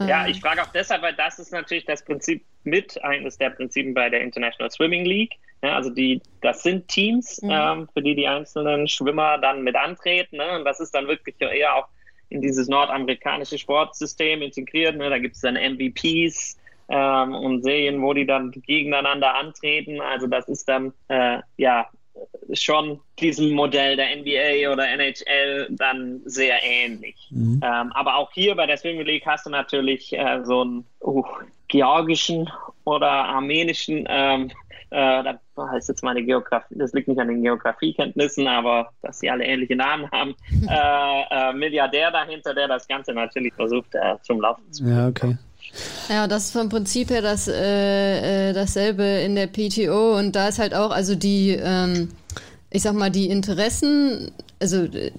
[0.00, 3.94] Ja, ich frage auch deshalb, weil das ist natürlich das Prinzip mit eines der Prinzipien
[3.94, 5.34] bei der International Swimming League.
[5.62, 7.50] Ja, also die, das sind Teams, mhm.
[7.50, 10.36] ähm, für die die einzelnen Schwimmer dann mit antreten.
[10.36, 10.58] Ne?
[10.58, 11.88] Und das ist dann wirklich eher auch
[12.28, 14.96] in dieses nordamerikanische Sportsystem integriert.
[14.96, 15.10] Ne?
[15.10, 16.58] Da gibt es dann MVPs
[16.88, 20.00] ähm, und Serien, wo die dann gegeneinander antreten.
[20.00, 21.88] Also das ist dann äh, ja
[22.52, 27.28] schon diesem Modell der NBA oder NHL dann sehr ähnlich.
[27.30, 27.60] Mhm.
[27.62, 31.24] Ähm, aber auch hier bei der Swimming League hast du natürlich äh, so einen uh,
[31.68, 32.48] georgischen
[32.84, 34.50] oder armenischen ähm,
[34.90, 39.28] äh, da heißt jetzt meine Geografie, das liegt nicht an den Geografiekenntnissen, aber dass sie
[39.28, 40.34] alle ähnliche Namen haben,
[40.68, 44.96] äh, äh, Milliardär dahinter, der das Ganze natürlich versucht äh, zum Laufen zu bringen.
[44.96, 45.36] Ja, okay.
[46.08, 50.48] Ja, das ist vom Prinzip her das, äh, äh dasselbe in der PTO und da
[50.48, 52.08] ist halt auch, also die, ähm,
[52.70, 55.12] ich sag mal, die Interessen, also äh,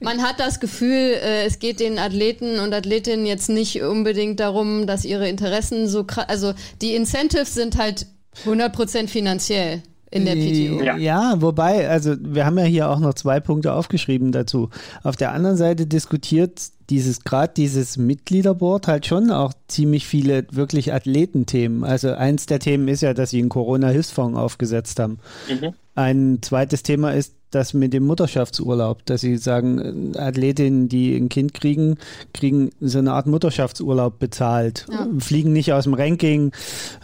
[0.00, 4.86] man hat das Gefühl, äh, es geht den Athleten und Athletinnen jetzt nicht unbedingt darum,
[4.86, 8.06] dass ihre Interessen so krass, also die Incentives sind halt
[8.44, 10.82] 100% finanziell in der PTO.
[10.82, 10.96] Ja.
[10.96, 14.70] ja, wobei, also wir haben ja hier auch noch zwei Punkte aufgeschrieben dazu.
[15.02, 20.92] Auf der anderen Seite diskutiert dieses, gerade dieses Mitgliederboard halt schon auch ziemlich viele wirklich
[20.92, 21.84] Athletenthemen.
[21.84, 25.18] Also eins der Themen ist ja, dass sie einen Corona-Hilfsfonds aufgesetzt haben.
[25.48, 25.74] Mhm.
[26.02, 31.52] Ein zweites Thema ist das mit dem Mutterschaftsurlaub, dass sie sagen, Athletinnen, die ein Kind
[31.52, 31.96] kriegen,
[32.32, 35.06] kriegen so eine Art Mutterschaftsurlaub bezahlt, ja.
[35.18, 36.52] fliegen nicht aus dem Ranking,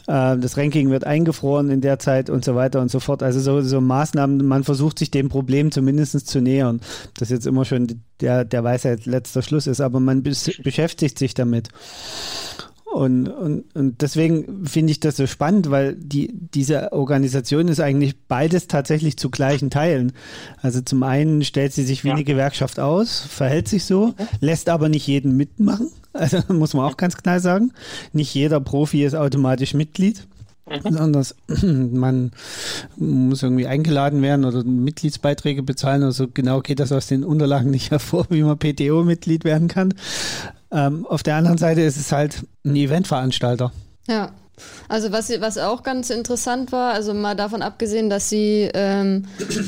[0.06, 3.22] äh, das Ranking wird eingefroren in der Zeit und so weiter und so fort.
[3.22, 6.80] Also so, so Maßnahmen, man versucht sich dem Problem zumindest zu nähern.
[7.18, 11.70] Das jetzt immer schon der, der Weisheit letzter Schluss ist, aber man beschäftigt sich damit.
[12.96, 18.16] Und, und, und deswegen finde ich das so spannend, weil die, diese Organisation ist eigentlich
[18.26, 20.12] beides tatsächlich zu gleichen Teilen.
[20.62, 22.14] Also zum einen stellt sie sich wie ja.
[22.14, 25.90] eine Gewerkschaft aus, verhält sich so, lässt aber nicht jeden mitmachen.
[26.14, 27.72] Also muss man auch ganz klar sagen.
[28.14, 30.26] Nicht jeder Profi ist automatisch Mitglied.
[30.68, 30.92] Mhm.
[30.92, 31.26] sondern
[31.94, 32.32] man
[32.96, 36.02] muss irgendwie eingeladen werden oder Mitgliedsbeiträge bezahlen.
[36.02, 39.94] Also genau geht das aus den Unterlagen nicht hervor, wie man PTO-Mitglied werden kann.
[40.72, 43.72] Ähm, auf der anderen Seite ist es halt ein Eventveranstalter.
[44.08, 44.32] Ja.
[44.88, 49.26] Also was, was auch ganz interessant war, also mal davon abgesehen, dass sie, ähm,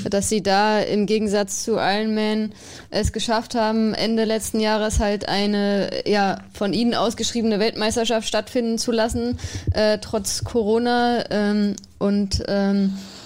[0.09, 2.53] dass sie da im Gegensatz zu Ironman
[2.90, 8.92] es geschafft haben, Ende letzten Jahres halt eine ja von ihnen ausgeschriebene Weltmeisterschaft stattfinden zu
[8.92, 9.38] lassen,
[9.72, 13.17] äh, trotz Corona ähm, und ähm, äh,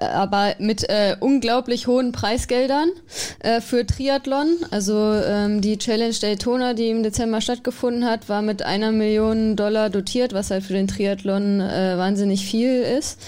[0.00, 2.90] aber mit äh, unglaublich hohen Preisgeldern
[3.40, 4.48] äh, für Triathlon.
[4.70, 9.90] Also ähm, die Challenge Daytona, die im Dezember stattgefunden hat, war mit einer Million Dollar
[9.90, 13.20] dotiert, was halt für den Triathlon äh, wahnsinnig viel ist.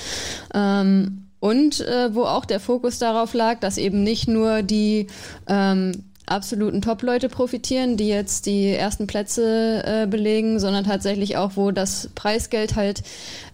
[0.55, 5.07] Ähm, und äh, wo auch der Fokus darauf lag, dass eben nicht nur die
[5.47, 5.93] ähm,
[6.29, 12.11] absoluten Top-Leute profitieren, die jetzt die ersten Plätze äh, belegen, sondern tatsächlich auch, wo das
[12.15, 13.03] Preisgeld halt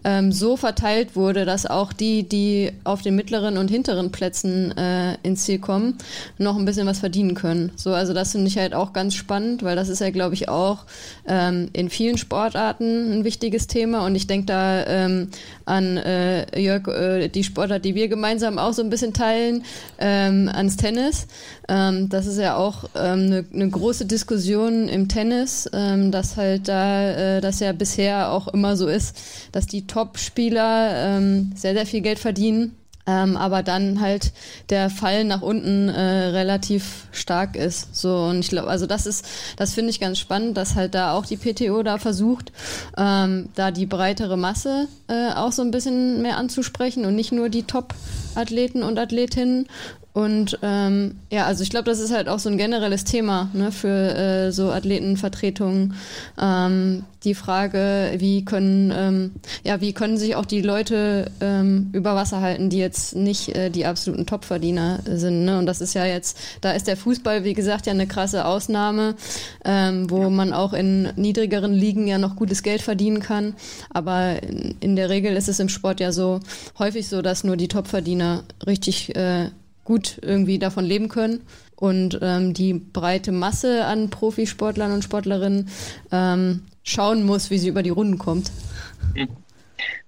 [0.05, 5.17] ähm, so verteilt wurde, dass auch die, die auf den mittleren und hinteren Plätzen äh,
[5.23, 5.97] ins Ziel kommen,
[6.39, 7.73] noch ein bisschen was verdienen können.
[7.77, 10.49] So, also das finde ich halt auch ganz spannend, weil das ist ja, glaube ich,
[10.49, 10.85] auch
[11.27, 15.29] ähm, in vielen Sportarten ein wichtiges Thema und ich denke da ähm,
[15.65, 19.65] an äh, Jörg, äh, die Sportart, die wir gemeinsam auch so ein bisschen teilen,
[19.99, 21.27] ähm, ans Tennis.
[21.69, 26.69] Ähm, das ist ja auch eine ähm, ne große Diskussion im Tennis, ähm, dass halt
[26.69, 29.17] da, äh, das ja bisher auch immer so ist,
[29.53, 32.77] dass die Top-Spieler ähm, sehr, sehr viel Geld verdienen.
[33.07, 34.33] Ähm, aber dann halt
[34.71, 37.95] der Fall nach unten äh, relativ stark ist.
[37.95, 41.13] So und ich glaube, also das ist, das finde ich ganz spannend, dass halt da
[41.13, 42.51] auch die PTO da versucht,
[42.97, 47.51] ähm, da die breitere Masse äh, auch so ein bisschen mehr anzusprechen und nicht nur
[47.51, 49.69] die Top-Athleten und Athletinnen.
[50.15, 53.73] Und ähm, ja, also ich glaube, das ist halt auch so ein generelles Thema ne,
[53.73, 55.95] für äh, so Athletenvertretungen.
[56.41, 59.33] Ähm, die Frage, wie können, ähm,
[59.65, 63.71] ja, wie können sich auch die Leute ähm, über Wasser halten, die jetzt nicht äh,
[63.71, 65.45] die absoluten Topverdiener sind.
[65.47, 65.59] Ne?
[65.59, 69.17] Und das ist ja jetzt, da ist der Fußball, wie gesagt, ja eine krasse Ausnahme,
[69.65, 73.55] ähm, wo man auch in niedrigeren Ligen ja noch gutes Geld verdienen kann.
[73.91, 76.39] Aber in, in der Regel ist es im Sport ja so
[76.79, 79.49] häufig so, dass nur die Topverdiener richtig äh,
[79.85, 81.47] gut irgendwie davon leben können.
[81.77, 85.69] Und ähm, die breite Masse an Profisportlern und Sportlerinnen
[86.13, 88.51] ähm, schauen muss, wie sie über die Runden kommt.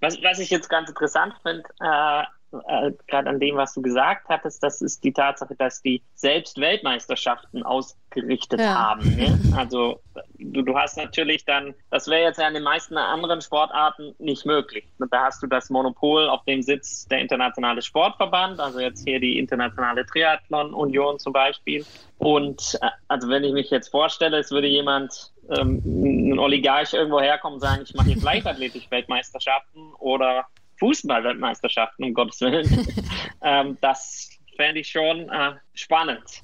[0.00, 2.22] Was, was ich jetzt ganz interessant finde, äh,
[2.68, 6.60] äh, gerade an dem, was du gesagt hattest, das ist die Tatsache, dass die selbst
[6.60, 8.74] Weltmeisterschaften ausgerichtet ja.
[8.74, 9.16] haben.
[9.16, 9.38] Ne?
[9.56, 10.00] Also
[10.38, 14.46] du, du hast natürlich dann, das wäre jetzt ja in den meisten anderen Sportarten nicht
[14.46, 14.86] möglich.
[15.10, 19.38] Da hast du das Monopol auf dem Sitz der internationale Sportverband, also jetzt hier die
[19.38, 21.84] internationale Triathlon Union zum Beispiel.
[22.18, 27.20] Und äh, also wenn ich mich jetzt vorstelle, es würde jemand ähm, ein Oligarch irgendwo
[27.20, 30.46] herkommen und sagen, ich mache jetzt Leichtathletik-Weltmeisterschaften oder
[30.78, 32.86] Fußball-Weltmeisterschaften, um Gottes Willen.
[33.42, 36.42] ähm, das fände ich schon äh, spannend.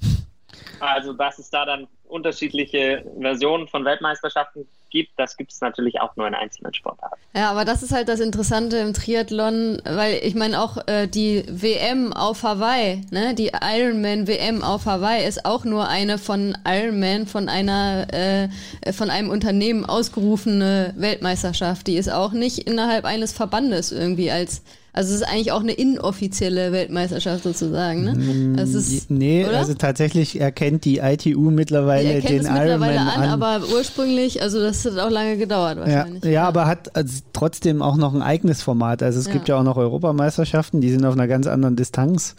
[0.79, 6.15] Also, dass es da dann unterschiedliche Versionen von Weltmeisterschaften gibt, das gibt es natürlich auch
[6.15, 7.19] nur in einzelnen Sportarten.
[7.35, 11.43] Ja, aber das ist halt das Interessante im Triathlon, weil ich meine auch äh, die
[11.49, 17.25] WM auf Hawaii, ne, die Ironman WM auf Hawaii ist auch nur eine von Ironman
[17.25, 21.87] von einer äh, von einem Unternehmen ausgerufene Weltmeisterschaft.
[21.87, 24.61] Die ist auch nicht innerhalb eines Verbandes irgendwie als
[24.95, 28.13] also es ist eigentlich auch eine inoffizielle Weltmeisterschaft sozusagen, ne?
[28.13, 29.57] Mm, das ist, nee, oder?
[29.57, 34.85] also tatsächlich erkennt die ITU mittlerweile die den Ironman an, an, aber ursprünglich, also das
[34.85, 36.23] hat auch lange gedauert wahrscheinlich.
[36.23, 39.01] Ja, ja aber hat also trotzdem auch noch ein eigenes Format.
[39.01, 39.33] Also es ja.
[39.33, 42.35] gibt ja auch noch Europameisterschaften, die sind auf einer ganz anderen Distanz,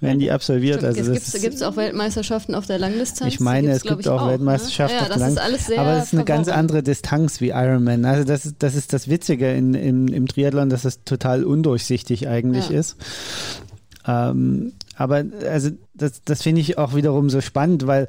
[0.00, 0.80] werden die absolviert.
[0.80, 3.32] Stimmt, also es gibt es auch Weltmeisterschaften auf der Langdistanz.
[3.32, 4.32] Ich meine, es gibt auch, auch ne?
[4.32, 5.02] Weltmeisterschaften ne?
[5.02, 5.78] ja, auf der Langdistanz.
[5.78, 8.04] Aber es ist eine ganz andere Distanz wie Ironman.
[8.04, 11.91] Also das ist das, ist das Witzige in, im, im Triathlon, dass es total undurchsichtig
[11.92, 12.78] durchsichtig eigentlich ja.
[12.78, 12.96] ist.
[14.06, 18.08] Ähm, aber also das, das finde ich auch wiederum so spannend, weil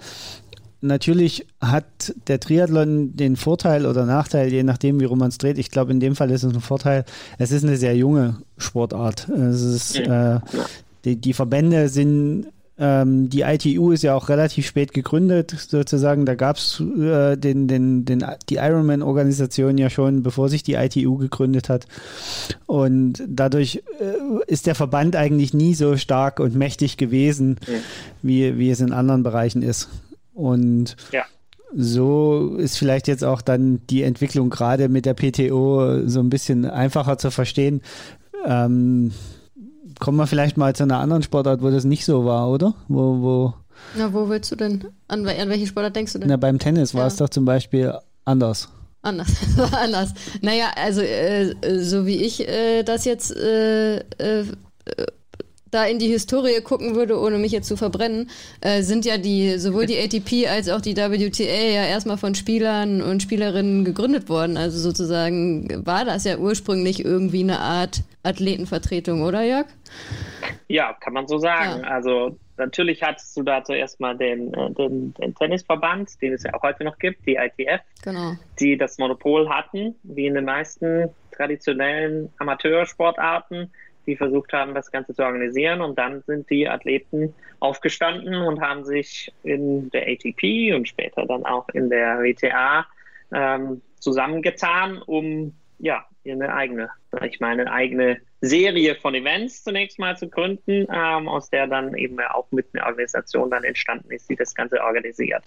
[0.82, 5.58] natürlich hat der Triathlon den Vorteil oder Nachteil, je nachdem, wie rum man es dreht.
[5.58, 7.06] Ich glaube, in dem Fall ist es ein Vorteil.
[7.38, 9.30] Es ist eine sehr junge Sportart.
[9.30, 10.40] Es ist, äh,
[11.06, 12.48] die, die Verbände sind
[12.80, 16.26] ähm, die ITU ist ja auch relativ spät gegründet, sozusagen.
[16.26, 21.18] Da gab es äh, den, den, den, die Ironman-Organisation ja schon, bevor sich die ITU
[21.18, 21.86] gegründet hat.
[22.66, 27.82] Und dadurch äh, ist der Verband eigentlich nie so stark und mächtig gewesen, mhm.
[28.24, 29.90] wie, wie es in anderen Bereichen ist.
[30.34, 31.26] Und ja.
[31.76, 36.66] so ist vielleicht jetzt auch dann die Entwicklung gerade mit der PTO so ein bisschen
[36.66, 37.82] einfacher zu verstehen.
[38.48, 39.12] Ähm,
[40.04, 42.74] kommen wir vielleicht mal zu einer anderen Sportart, wo das nicht so war, oder?
[42.90, 43.54] Wo, wo
[43.98, 44.84] Na, wo willst du denn?
[45.08, 46.28] An, an welche Sportart denkst du denn?
[46.28, 48.68] Na, beim Tennis war es doch zum Beispiel anders.
[49.02, 49.30] Anders,
[49.72, 50.14] anders.
[50.42, 54.46] Naja, also äh, so wie ich äh, das jetzt äh, äh
[55.74, 58.30] da in die Historie gucken würde, ohne mich jetzt zu verbrennen,
[58.62, 63.02] äh, sind ja die sowohl die ATP als auch die WTA ja erstmal von Spielern
[63.02, 64.58] und Spielerinnen gegründet worden.
[64.58, 69.68] Also sozusagen war das ja ursprünglich irgendwie eine Art Athletenvertretung, oder Jörg?
[70.68, 71.82] Ja, kann man so sagen.
[71.82, 71.90] Ja.
[71.90, 76.54] Also natürlich hattest du da zuerst mal den, äh, den, den, Tennisverband, den es ja
[76.54, 78.34] auch heute noch gibt, die ITF, genau.
[78.60, 83.72] die das Monopol hatten, wie in den meisten traditionellen Amateursportarten
[84.06, 85.82] die versucht haben, das Ganze zu organisieren.
[85.82, 91.46] Und dann sind die Athleten aufgestanden und haben sich in der ATP und später dann
[91.46, 92.86] auch in der WTA
[93.34, 96.90] ähm, zusammengetan, um ja eine eigene,
[97.26, 101.96] ich meine, eine eigene Serie von Events zunächst mal zu gründen, ähm, aus der dann
[101.96, 105.44] eben auch mit einer Organisation dann entstanden ist, die das Ganze organisiert.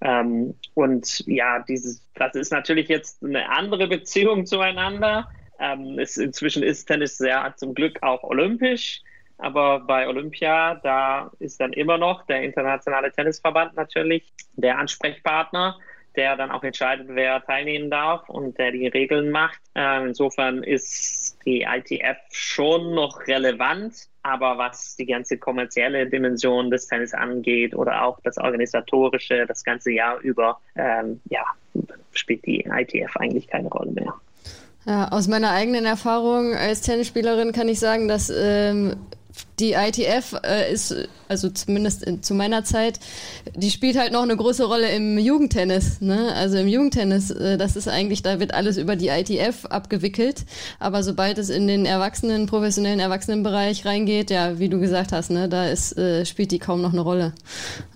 [0.00, 5.28] Ähm, und ja, dieses, das ist natürlich jetzt eine andere Beziehung zueinander.
[5.58, 9.02] Ähm, es, inzwischen ist Tennis sehr zum Glück auch olympisch.
[9.38, 15.78] Aber bei Olympia, da ist dann immer noch der internationale Tennisverband natürlich der Ansprechpartner,
[16.16, 19.60] der dann auch entscheidet, wer teilnehmen darf und der die Regeln macht.
[19.74, 26.86] Ähm, insofern ist die ITF schon noch relevant, aber was die ganze kommerzielle Dimension des
[26.86, 31.44] Tennis angeht oder auch das organisatorische, das ganze Jahr über, ähm, ja,
[32.12, 34.14] spielt die ITF eigentlich keine Rolle mehr.
[34.86, 38.96] Ja, aus meiner eigenen Erfahrung als Tennisspielerin kann ich sagen, dass ähm,
[39.58, 40.94] die ITF äh, ist,
[41.28, 43.00] also zumindest in, zu meiner Zeit,
[43.54, 46.00] die spielt halt noch eine große Rolle im Jugendtennis.
[46.00, 46.32] Ne?
[46.34, 50.44] Also im Jugendtennis, äh, das ist eigentlich, da wird alles über die ITF abgewickelt.
[50.78, 55.48] Aber sobald es in den Erwachsenen, professionellen Erwachsenenbereich reingeht, ja, wie du gesagt hast, ne,
[55.48, 57.32] da ist, äh, spielt die kaum noch eine Rolle.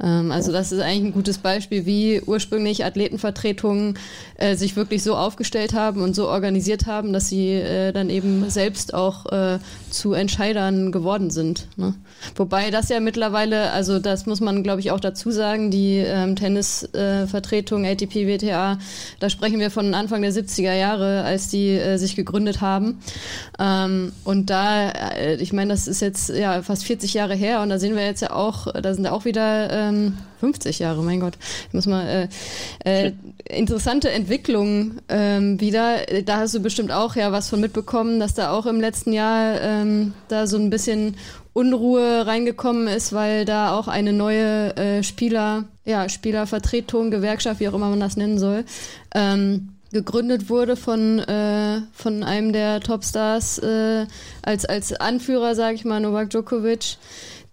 [0.03, 3.99] Ähm, also das ist eigentlich ein gutes Beispiel, wie ursprünglich Athletenvertretungen
[4.37, 8.49] äh, sich wirklich so aufgestellt haben und so organisiert haben, dass sie äh, dann eben
[8.49, 9.59] selbst auch äh,
[9.91, 11.69] zu Entscheidern geworden sind.
[11.77, 11.95] Ne?
[12.37, 16.37] Wobei das ja mittlerweile, also das muss man glaube ich auch dazu sagen, die ähm,
[16.37, 18.79] Tennisvertretung äh, ATP WTA,
[19.19, 22.99] da sprechen wir von Anfang der 70er Jahre, als die äh, sich gegründet haben.
[23.59, 27.69] Ähm, und da, äh, ich meine, das ist jetzt ja fast 40 Jahre her und
[27.69, 31.35] da sehen wir jetzt ja auch, da sind auch wieder ähm, 50 Jahre, mein Gott.
[31.69, 32.29] Ich muss mal
[32.85, 33.13] äh, äh,
[33.45, 35.99] interessante Entwicklungen ähm, wieder.
[36.25, 39.61] Da hast du bestimmt auch ja was von mitbekommen, dass da auch im letzten Jahr
[39.61, 41.17] ähm, da so ein bisschen
[41.53, 47.75] Unruhe reingekommen ist, weil da auch eine neue äh, Spieler, ja, Spielervertretung, Gewerkschaft, wie auch
[47.75, 48.65] immer man das nennen soll,
[49.15, 54.07] ähm, gegründet wurde von, äh, von einem der Topstars äh,
[54.43, 56.97] als, als Anführer, sage ich mal, Novak Djokovic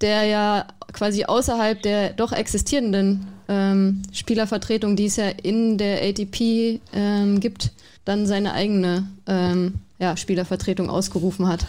[0.02, 6.80] der ja quasi außerhalb der doch existierenden ähm, Spielervertretung, die es ja in der ATP
[6.94, 7.72] ähm, gibt,
[8.06, 11.66] dann seine eigene ähm, ja, Spielervertretung ausgerufen hat.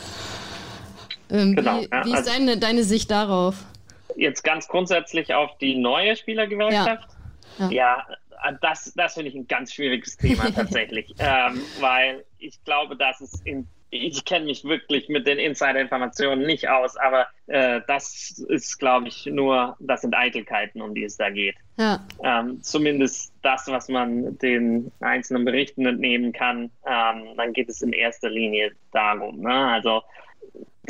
[1.30, 3.56] Ähm, genau, wie, ja, wie ist also deine, deine Sicht darauf?
[4.16, 7.08] Jetzt ganz grundsätzlich auf die neue Spielergewerkschaft?
[7.58, 8.06] Ja, ja.
[8.06, 8.06] ja
[8.60, 13.40] das, das finde ich ein ganz schwieriges Thema tatsächlich, ähm, weil ich glaube, dass es
[13.42, 19.08] in ich kenne mich wirklich mit den Insider-Informationen nicht aus, aber äh, das ist, glaube
[19.08, 21.56] ich, nur, das sind Eitelkeiten, um die es da geht.
[21.78, 22.04] Ja.
[22.22, 27.94] Ähm, zumindest das, was man den einzelnen Berichten entnehmen kann, ähm, dann geht es in
[27.94, 29.40] erster Linie darum.
[29.40, 29.54] Ne?
[29.54, 30.02] Also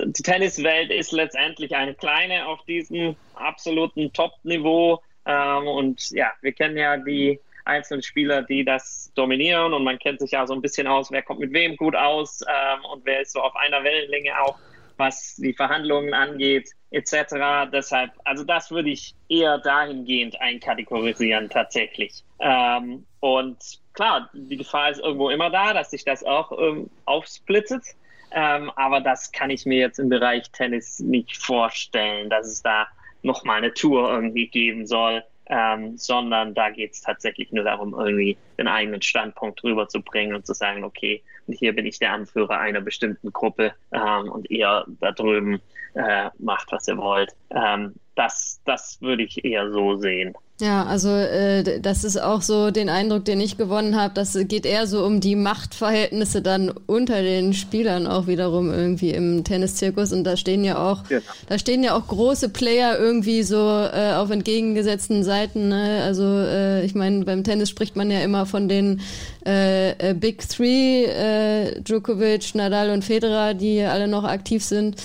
[0.05, 5.03] die Tenniswelt ist letztendlich eine kleine auf diesem absoluten Top-Niveau.
[5.27, 10.21] Ähm, und ja, wir kennen ja die einzelnen Spieler, die das dominieren und man kennt
[10.21, 13.21] sich ja so ein bisschen aus, wer kommt mit wem gut aus ähm, und wer
[13.21, 14.59] ist so auf einer Wellenlänge auch,
[14.97, 17.71] was die Verhandlungen angeht, etc.
[17.73, 22.25] Deshalb, also das würde ich eher dahingehend einkategorisieren tatsächlich.
[22.41, 23.59] Ähm, und
[23.93, 27.83] klar, die Gefahr ist irgendwo immer da, dass sich das auch ähm, aufsplittet.
[28.31, 32.87] Ähm, aber das kann ich mir jetzt im Bereich Tennis nicht vorstellen, dass es da
[33.23, 38.37] nochmal eine Tour irgendwie geben soll, ähm, sondern da geht es tatsächlich nur darum, irgendwie
[38.59, 43.33] den eigenen Standpunkt rüberzubringen und zu sagen, okay, hier bin ich der Anführer einer bestimmten
[43.33, 45.61] Gruppe ähm, und ihr da drüben
[45.95, 47.35] äh, macht, was ihr wollt.
[47.51, 50.35] Ähm, das, das würde ich eher so sehen.
[50.61, 54.13] Ja, also äh, das ist auch so den Eindruck, den ich gewonnen habe.
[54.15, 59.45] Das geht eher so um die Machtverhältnisse dann unter den Spielern auch wiederum irgendwie im
[59.45, 60.13] Tenniszirkus.
[60.13, 61.23] Und da stehen ja auch, genau.
[61.49, 65.69] da stehen ja auch große Player irgendwie so äh, auf entgegengesetzten Seiten.
[65.69, 66.03] Ne?
[66.05, 69.01] Also äh, ich meine, beim Tennis spricht man ja immer von den
[69.47, 74.97] äh, äh, Big Three, äh, Djokovic, Nadal und Federer, die alle noch aktiv sind.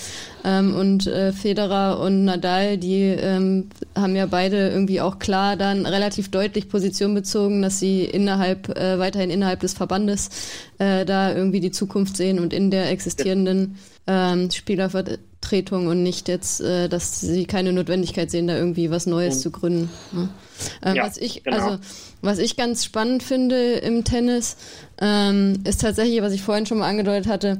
[0.44, 5.86] Ähm, und äh, Federer und Nadal, die ähm, haben ja beide irgendwie auch klar dann
[5.86, 10.30] relativ deutlich Position bezogen, dass sie innerhalb, äh, weiterhin innerhalb des Verbandes
[10.78, 13.76] äh, da irgendwie die Zukunft sehen und in der existierenden
[14.06, 19.36] ähm, Spielervertretung und nicht jetzt, äh, dass sie keine Notwendigkeit sehen, da irgendwie was Neues
[19.36, 19.40] mhm.
[19.40, 19.90] zu gründen.
[20.12, 20.28] Ne?
[20.84, 21.56] Äh, ja, was ich, genau.
[21.56, 21.78] also
[22.22, 24.56] was ich ganz spannend finde im Tennis,
[25.00, 27.58] ähm, ist tatsächlich, was ich vorhin schon mal angedeutet hatte,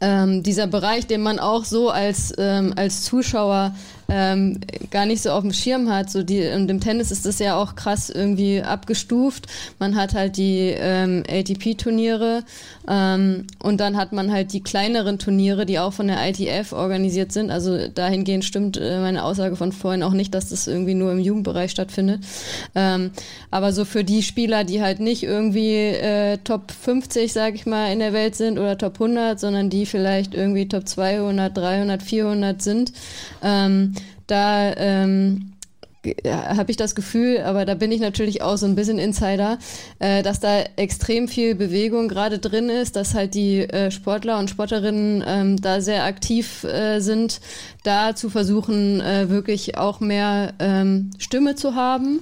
[0.00, 3.74] ähm, dieser Bereich, den man auch so als, ähm, als Zuschauer
[4.10, 6.10] ähm, gar nicht so auf dem Schirm hat.
[6.10, 9.46] So die, und im Tennis ist das ja auch krass irgendwie abgestuft.
[9.78, 12.42] Man hat halt die ähm, ATP-Turniere
[12.88, 17.32] ähm, und dann hat man halt die kleineren Turniere, die auch von der ITF organisiert
[17.32, 17.50] sind.
[17.50, 21.18] Also dahingehend stimmt äh, meine Aussage von vorhin auch nicht, dass das irgendwie nur im
[21.18, 22.24] Jugendbereich stattfindet.
[22.74, 23.10] Ähm,
[23.50, 27.92] aber so für die Spieler, die halt nicht irgendwie äh, Top 50, sag ich mal,
[27.92, 32.62] in der Welt sind oder Top 100, sondern die vielleicht irgendwie Top 200, 300, 400
[32.62, 32.92] sind,
[33.42, 33.94] ähm,
[34.28, 35.52] da ähm,
[36.24, 39.58] habe ich das Gefühl, aber da bin ich natürlich auch so ein bisschen Insider,
[39.98, 44.48] äh, dass da extrem viel Bewegung gerade drin ist, dass halt die äh, Sportler und
[44.48, 47.40] Sportlerinnen ähm, da sehr aktiv äh, sind,
[47.82, 52.20] da zu versuchen, äh, wirklich auch mehr ähm, Stimme zu haben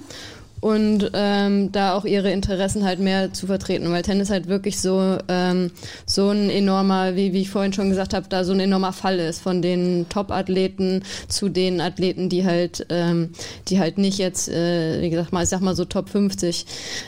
[0.59, 5.17] und ähm, da auch ihre Interessen halt mehr zu vertreten, weil Tennis halt wirklich so
[5.27, 5.71] ähm,
[6.05, 9.19] so ein enormer, wie, wie ich vorhin schon gesagt habe, da so ein enormer Fall
[9.19, 13.29] ist von den Top-Athleten zu den Athleten, die halt ähm,
[13.67, 16.65] die halt nicht jetzt, äh, wie gesagt mal, ich sag mal so Top 50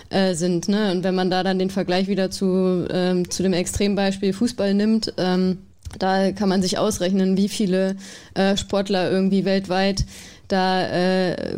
[0.09, 0.91] äh, sind, ne?
[0.91, 5.13] Und wenn man da dann den Vergleich wieder zu ähm, zu dem Extrembeispiel Fußball nimmt,
[5.17, 5.59] ähm,
[5.97, 7.95] da kann man sich ausrechnen, wie viele
[8.35, 10.05] äh, Sportler irgendwie weltweit
[10.51, 11.57] da äh,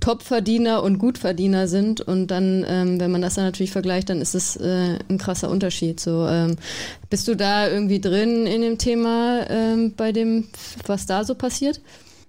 [0.00, 4.34] Topverdiener und Gutverdiener sind und dann, ähm, wenn man das dann natürlich vergleicht, dann ist
[4.34, 5.98] es äh, ein krasser Unterschied.
[5.98, 6.56] So, ähm,
[7.10, 10.48] bist du da irgendwie drin in dem Thema ähm, bei dem,
[10.86, 11.80] was da so passiert?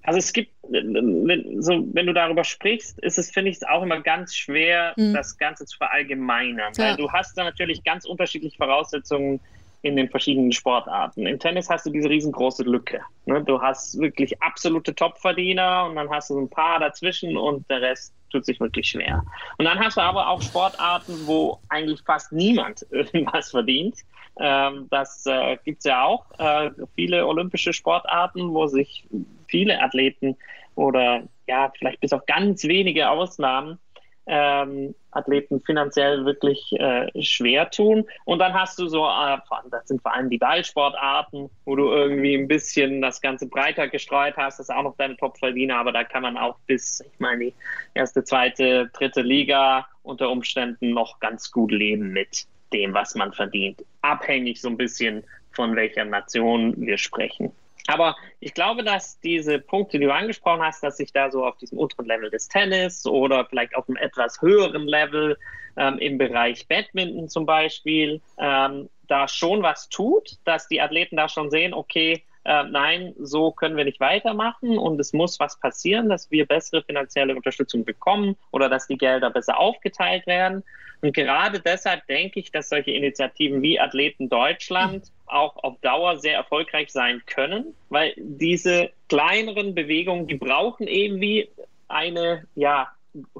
[0.04, 4.02] Also es gibt, wenn, so, wenn du darüber sprichst, ist es, finde ich, auch immer
[4.02, 5.14] ganz schwer, mhm.
[5.14, 6.72] das Ganze zu verallgemeinern.
[6.78, 6.86] Ja.
[6.86, 9.42] Weil du hast da natürlich ganz unterschiedliche Voraussetzungen
[9.82, 11.26] in den verschiedenen Sportarten.
[11.26, 13.02] Im Tennis hast du diese riesengroße Lücke.
[13.26, 13.44] Ne?
[13.44, 18.14] Du hast wirklich absolute Topverdiener und dann hast du ein paar dazwischen und der Rest
[18.32, 19.24] tut sich wirklich schwer.
[19.58, 23.98] Und dann hast du aber auch Sportarten, wo eigentlich fast niemand irgendwas verdient.
[24.40, 26.26] Ähm, das äh, gibt es ja auch.
[26.38, 29.08] Äh, viele olympische Sportarten, wo sich
[29.48, 30.36] viele Athleten
[30.76, 33.80] oder ja, vielleicht bis auf ganz wenige Ausnahmen
[34.28, 38.06] ähm, Athleten finanziell wirklich äh, schwer tun.
[38.26, 39.38] Und dann hast du so, äh,
[39.72, 44.36] das sind vor allem die Ballsportarten, wo du irgendwie ein bisschen das Ganze breiter gestreut
[44.38, 44.60] hast.
[44.60, 47.54] Das ist auch noch deine Top-Verdiener, aber da kann man auch bis, ich meine, die
[47.94, 53.84] erste, zweite, dritte Liga unter Umständen noch ganz gut leben mit dem, was man verdient.
[54.02, 57.52] Abhängig so ein bisschen von welcher Nation wir sprechen.
[57.88, 61.58] Aber ich glaube, dass diese Punkte, die du angesprochen hast, dass sich da so auf
[61.58, 65.38] diesem unteren Level des Tennis oder vielleicht auf einem etwas höheren Level
[65.78, 71.30] ähm, im Bereich Badminton zum Beispiel, ähm, da schon was tut, dass die Athleten da
[71.30, 76.08] schon sehen, okay, äh, nein, so können wir nicht weitermachen und es muss was passieren,
[76.08, 80.64] dass wir bessere finanzielle Unterstützung bekommen oder dass die Gelder besser aufgeteilt werden.
[81.02, 86.36] Und gerade deshalb denke ich, dass solche Initiativen wie Athleten Deutschland auch auf Dauer sehr
[86.36, 91.50] erfolgreich sein können, weil diese kleineren Bewegungen, die brauchen irgendwie
[91.90, 92.88] eine, ja,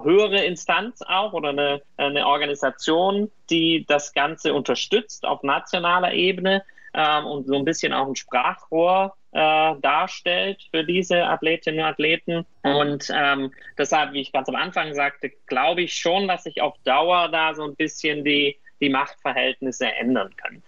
[0.04, 7.26] höhere Instanz auch oder eine, eine Organisation, die das Ganze unterstützt auf nationaler Ebene ähm,
[7.26, 12.46] und so ein bisschen auch ein Sprachrohr äh, darstellt für diese Athletinnen und Athleten.
[12.64, 16.76] Und ähm, deshalb, wie ich ganz am Anfang sagte, glaube ich schon, dass sich auf
[16.84, 20.64] Dauer da so ein bisschen die, die Machtverhältnisse ändern können.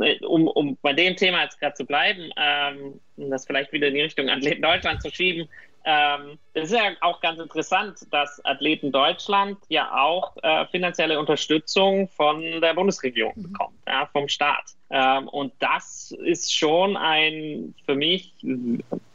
[0.00, 3.88] Äh, um, um bei dem Thema jetzt gerade zu bleiben, ähm, um das vielleicht wieder
[3.88, 5.48] in die Richtung Athleten Deutschland zu schieben,
[5.84, 12.08] ähm, das ist ja auch ganz interessant, dass Athleten Deutschland ja auch äh, finanzielle Unterstützung
[12.08, 13.42] von der Bundesregierung mhm.
[13.44, 14.74] bekommt, ja, vom Staat.
[14.90, 18.34] Ähm, und das ist schon ein für mich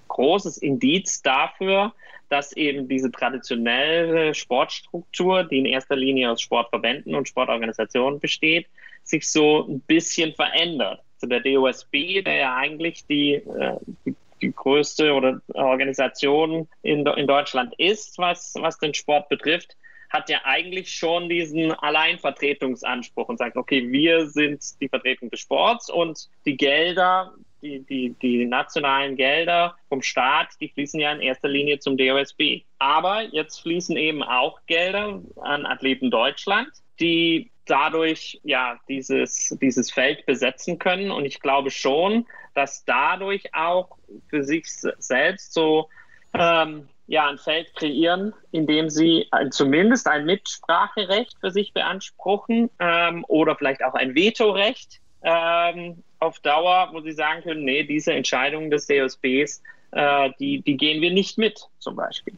[0.07, 1.93] großes Indiz dafür,
[2.30, 8.68] dass eben diese traditionelle Sportstruktur, die in erster Linie aus Sportverbänden und Sportorganisationen besteht,
[9.03, 11.01] sich so ein bisschen verändert.
[11.16, 17.27] Also der DOSB, der ja eigentlich die, äh, die, die größte oder Organisation in, in
[17.27, 19.75] Deutschland ist, was, was den Sport betrifft,
[20.09, 25.89] hat ja eigentlich schon diesen Alleinvertretungsanspruch und sagt, okay, wir sind die Vertretung des Sports
[25.89, 27.33] und die Gelder,
[27.63, 32.61] die, die, die nationalen Gelder vom Staat, die fließen ja in erster Linie zum DOSB.
[32.77, 36.69] Aber jetzt fließen eben auch Gelder an Athleten Deutschland,
[36.99, 41.09] die dadurch ja dieses, dieses Feld besetzen können.
[41.09, 43.97] Und ich glaube schon, dass dadurch auch
[44.29, 45.89] für sich selbst so
[46.33, 53.25] ähm, ja, ein Feld kreieren, in dem sie zumindest ein Mitspracherecht für sich beanspruchen ähm,
[53.27, 58.71] oder vielleicht auch ein Vetorecht ähm, auf Dauer, wo sie sagen können, nee, diese Entscheidungen
[58.71, 62.33] des DOSBs, äh, die, die gehen wir nicht mit, zum Beispiel.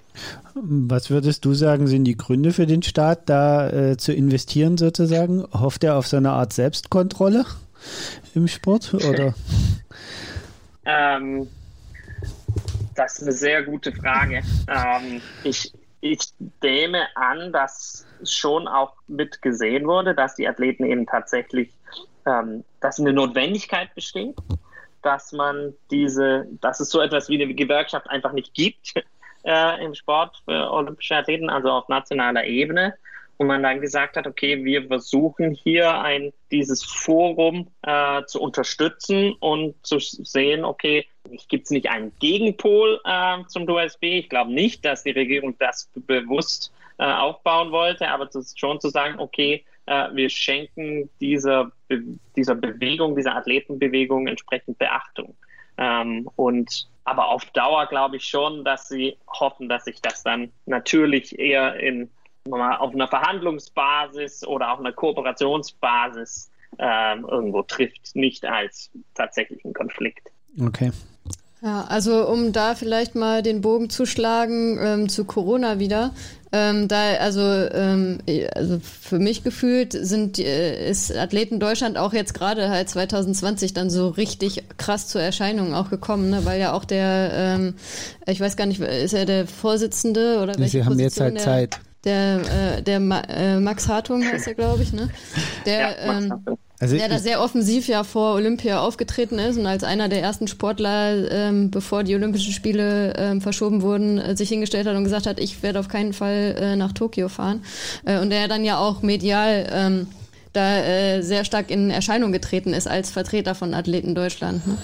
[0.55, 5.45] Was würdest du sagen, sind die Gründe für den Staat, da äh, zu investieren sozusagen?
[5.53, 7.45] Hofft er auf so eine Art Selbstkontrolle
[8.33, 9.33] im Sport oder?
[10.85, 11.47] ähm,
[12.95, 14.41] das ist eine sehr gute Frage.
[14.67, 16.19] Ähm, ich, ich
[16.61, 21.69] nehme an, dass schon auch mitgesehen wurde, dass die Athleten eben tatsächlich,
[22.25, 24.35] ähm, dass eine Notwendigkeit besteht,
[25.01, 28.93] dass man diese, dass es so etwas wie eine Gewerkschaft einfach nicht gibt
[29.43, 32.95] äh, im Sport für olympische Athleten, also auf nationaler Ebene
[33.37, 39.33] wo man dann gesagt hat, okay, wir versuchen hier ein, dieses Forum äh, zu unterstützen
[39.39, 41.05] und zu sehen, okay,
[41.47, 44.03] gibt es nicht einen Gegenpol äh, zum DOSB?
[44.03, 48.79] Ich glaube nicht, dass die Regierung das bewusst äh, aufbauen wollte, aber das ist schon
[48.79, 52.01] zu sagen, okay, äh, wir schenken dieser, Be
[52.35, 55.35] dieser Bewegung, dieser Athletenbewegung entsprechend Beachtung.
[55.77, 60.51] Ähm, und aber auf Dauer glaube ich schon, dass sie hoffen, dass sich das dann
[60.65, 62.09] natürlich eher in
[62.47, 70.31] mal auf einer Verhandlungsbasis oder auf einer Kooperationsbasis ähm, irgendwo trifft, nicht als tatsächlichen Konflikt.
[70.61, 70.91] Okay.
[71.61, 76.11] Ja, also um da vielleicht mal den Bogen zu schlagen ähm, zu Corona wieder.
[76.51, 78.19] Ähm, da, also, ähm,
[78.53, 83.89] also für mich gefühlt sind äh, ist Athleten Deutschland auch jetzt gerade halt 2020 dann
[83.89, 86.45] so richtig krass zur Erscheinung auch gekommen, ne?
[86.45, 87.73] weil ja auch der, ähm,
[88.27, 91.35] ich weiß gar nicht, ist er der Vorsitzende oder welche Sie haben Position jetzt halt
[91.35, 95.09] der, Zeit der, äh, der Ma äh, Max Hartung heißt er, glaube ich, ne?
[95.65, 96.33] Der, ja, ähm,
[96.79, 100.47] also der da sehr offensiv ja vor Olympia aufgetreten ist und als einer der ersten
[100.47, 105.25] Sportler, ähm, bevor die Olympischen Spiele ähm, verschoben wurden, äh, sich hingestellt hat und gesagt
[105.25, 107.63] hat, ich werde auf keinen Fall äh, nach Tokio fahren.
[108.05, 110.07] Äh, und der dann ja auch medial ähm,
[110.51, 114.67] da äh, sehr stark in Erscheinung getreten ist als Vertreter von Athleten Deutschland.
[114.67, 114.77] Ne?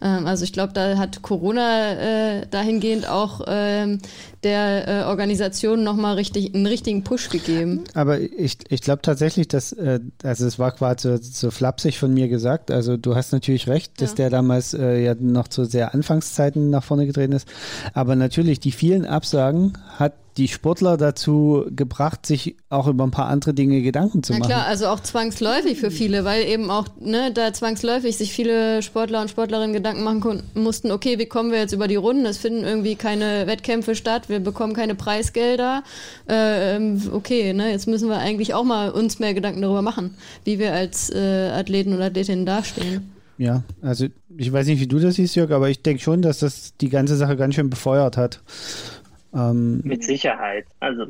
[0.00, 3.98] Ähm, also ich glaube, da hat Corona äh, dahingehend auch ähm,
[4.42, 7.84] der äh, Organisation nochmal richtig, einen richtigen Push gegeben.
[7.94, 12.14] Aber ich, ich glaube tatsächlich, dass, äh, also es war quasi so, so flapsig von
[12.14, 14.16] mir gesagt, also du hast natürlich recht, dass ja.
[14.16, 17.48] der damals äh, ja noch zu sehr Anfangszeiten nach vorne getreten ist,
[17.94, 23.26] aber natürlich die vielen Absagen hat die Sportler dazu gebracht, sich auch über ein paar
[23.26, 24.42] andere Dinge Gedanken zu machen.
[24.42, 28.80] Na klar, also auch zwangsläufig für viele, weil eben auch ne, da zwangsläufig sich viele
[28.82, 32.24] Sportler und Sportlerinnen Gedanken machen mussten, okay, wie kommen wir jetzt über die Runden?
[32.24, 35.82] Es finden irgendwie keine Wettkämpfe statt, wir bekommen keine Preisgelder.
[36.26, 36.78] Äh,
[37.12, 40.14] okay, ne, jetzt müssen wir eigentlich auch mal uns mehr Gedanken darüber machen,
[40.44, 43.12] wie wir als äh, Athleten und Athletinnen dastehen.
[43.38, 46.40] Ja, also ich weiß nicht, wie du das siehst, Jörg, aber ich denke schon, dass
[46.40, 48.40] das die ganze Sache ganz schön befeuert hat.
[49.34, 50.66] Ähm, Mit Sicherheit.
[50.80, 51.06] Also,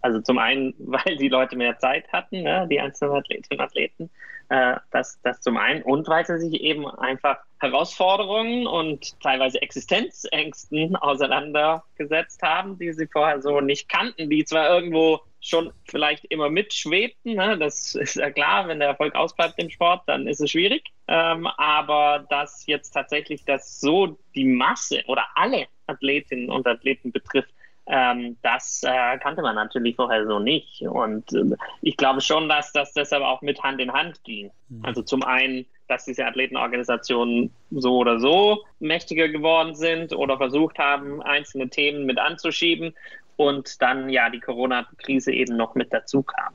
[0.00, 4.10] also zum einen, weil die Leute mehr Zeit hatten, ne, die einzelnen Athletinnen und Athleten,
[4.48, 10.94] äh, das, das zum einen, und weil sie sich eben einfach Herausforderungen und teilweise Existenzängsten
[10.96, 17.34] auseinandergesetzt haben, die sie vorher so nicht kannten, die zwar irgendwo schon vielleicht immer mitschwebten.
[17.34, 17.58] Ne?
[17.58, 20.84] Das ist ja klar, wenn der Erfolg ausbleibt im Sport, dann ist es schwierig.
[21.08, 27.50] Ähm, aber dass jetzt tatsächlich das so die Masse oder alle Athletinnen und Athleten betrifft,
[27.88, 30.82] ähm, das äh, kannte man natürlich vorher so nicht.
[30.82, 34.50] Und äh, ich glaube schon, dass das deshalb auch mit Hand in Hand ging.
[34.68, 34.84] Mhm.
[34.84, 41.22] Also zum einen, dass diese Athletenorganisationen so oder so mächtiger geworden sind oder versucht haben,
[41.22, 42.92] einzelne Themen mit anzuschieben
[43.36, 46.54] und dann ja die Corona-Krise eben noch mit dazu kam.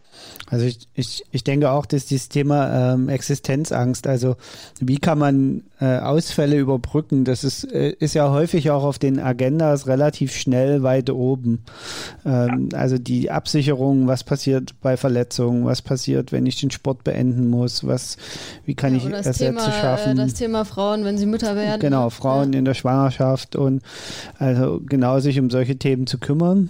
[0.49, 4.35] Also ich, ich, ich denke auch, dass dieses Thema ähm, Existenzangst, also
[4.79, 7.25] wie kann man äh, Ausfälle überbrücken.
[7.25, 11.63] Das ist, äh, ist ja häufig auch auf den Agendas relativ schnell weit oben.
[12.23, 12.77] Ähm, ja.
[12.77, 17.85] Also die Absicherung, was passiert bei Verletzungen, was passiert, wenn ich den Sport beenden muss,
[17.85, 18.17] was,
[18.63, 20.17] wie kann ja, ich Ersätze Thema, äh, schaffen.
[20.17, 21.81] das Thema Frauen, wenn sie Mütter werden.
[21.81, 22.59] Genau, Frauen ja.
[22.59, 23.81] in der Schwangerschaft und
[24.37, 26.69] also genau sich um solche Themen zu kümmern.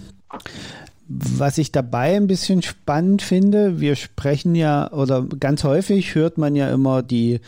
[1.08, 6.56] Was ich dabei ein bisschen spannend finde, wir sprechen ja, oder ganz häufig hört man
[6.56, 7.40] ja immer die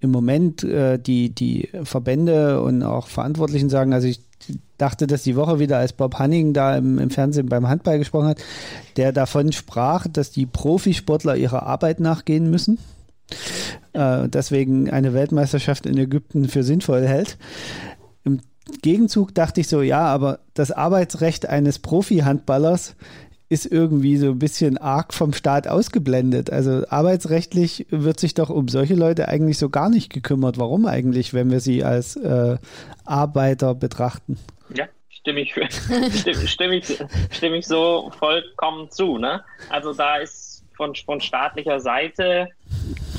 [0.00, 4.20] im Moment äh, die, die Verbände und auch Verantwortlichen sagen, also ich
[4.78, 8.28] dachte das die Woche wieder, als Bob Hanning da im, im Fernsehen beim Handball gesprochen
[8.28, 8.42] hat,
[8.96, 12.78] der davon sprach, dass die Profisportler ihrer Arbeit nachgehen müssen.
[13.92, 17.36] Äh, deswegen eine Weltmeisterschaft in Ägypten für sinnvoll hält.
[18.24, 18.40] Im
[18.82, 22.96] Gegenzug dachte ich so, ja, aber das Arbeitsrecht eines Profi-Handballers
[23.50, 26.50] ist irgendwie so ein bisschen arg vom Staat ausgeblendet.
[26.50, 30.56] Also arbeitsrechtlich wird sich doch um solche Leute eigentlich so gar nicht gekümmert.
[30.56, 32.58] Warum eigentlich, wenn wir sie als äh,
[33.04, 34.38] Arbeiter betrachten?
[34.72, 39.18] Ja, stimme ich, stimme, stimme, ich, stimme ich so vollkommen zu.
[39.18, 39.42] Ne?
[39.68, 42.50] Also da ist von, von staatlicher Seite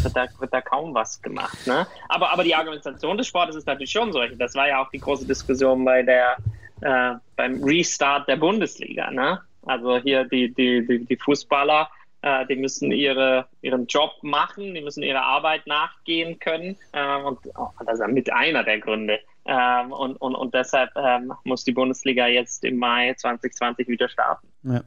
[0.01, 1.67] wird da, wird da kaum was gemacht.
[1.67, 1.85] Ne?
[2.07, 4.37] Aber, aber die Argumentation des Sportes ist natürlich schon solche.
[4.37, 6.37] Das war ja auch die große Diskussion bei der,
[6.79, 9.11] äh, beim Restart der Bundesliga.
[9.11, 9.41] Ne?
[9.63, 11.89] Also hier die, die, die, die Fußballer,
[12.21, 16.75] äh, die müssen ihre, ihren Job machen, die müssen ihrer Arbeit nachgehen können.
[16.93, 19.19] Äh, und oh, das ist mit einer der Gründe.
[19.45, 24.47] Ähm, und, und, und deshalb ähm, muss die Bundesliga jetzt im Mai 2020 wieder starten.
[24.63, 24.81] Ja.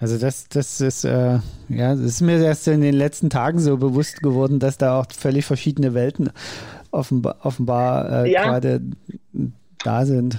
[0.00, 1.38] Also das, das ist, äh,
[1.68, 5.06] ja, das ist mir erst in den letzten Tagen so bewusst geworden, dass da auch
[5.10, 6.30] völlig verschiedene Welten
[6.92, 8.44] offenbar, offenbar äh, ja.
[8.44, 8.80] gerade
[9.82, 10.38] da sind.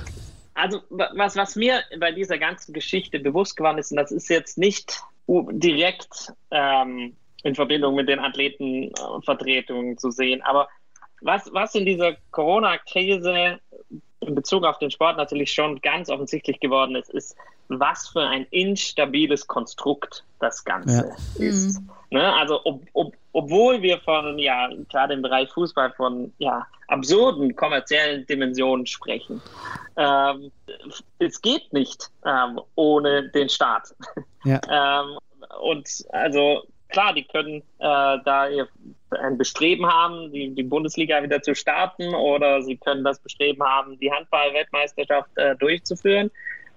[0.60, 4.58] Also was, was mir bei dieser ganzen Geschichte bewusst geworden ist, und das ist jetzt
[4.58, 10.68] nicht direkt ähm, in Verbindung mit den Athletenvertretungen zu sehen, aber
[11.22, 13.60] was, was in dieser Corona-Krise
[14.22, 17.36] in Bezug auf den Sport natürlich schon ganz offensichtlich geworden ist, ist,
[17.68, 21.46] was für ein instabiles Konstrukt das Ganze ja.
[21.46, 21.82] ist.
[21.82, 21.90] Mhm.
[22.12, 22.34] Ne?
[22.36, 28.26] Also ob, ob, obwohl wir von, ja, gerade im Bereich Fußball von ja, absurden kommerziellen
[28.26, 29.42] Dimensionen sprechen.
[29.98, 30.52] Ähm,
[31.20, 33.94] es geht nicht ähm, ohne den Staat.
[34.44, 34.60] Ja.
[34.70, 35.18] ähm,
[35.62, 38.48] und also klar, die können äh, da
[39.12, 44.00] ein Bestreben haben, die, die Bundesliga wieder zu starten oder sie können das Bestreben haben,
[44.00, 46.32] die Handball-Weltmeisterschaft äh, durchzuführen.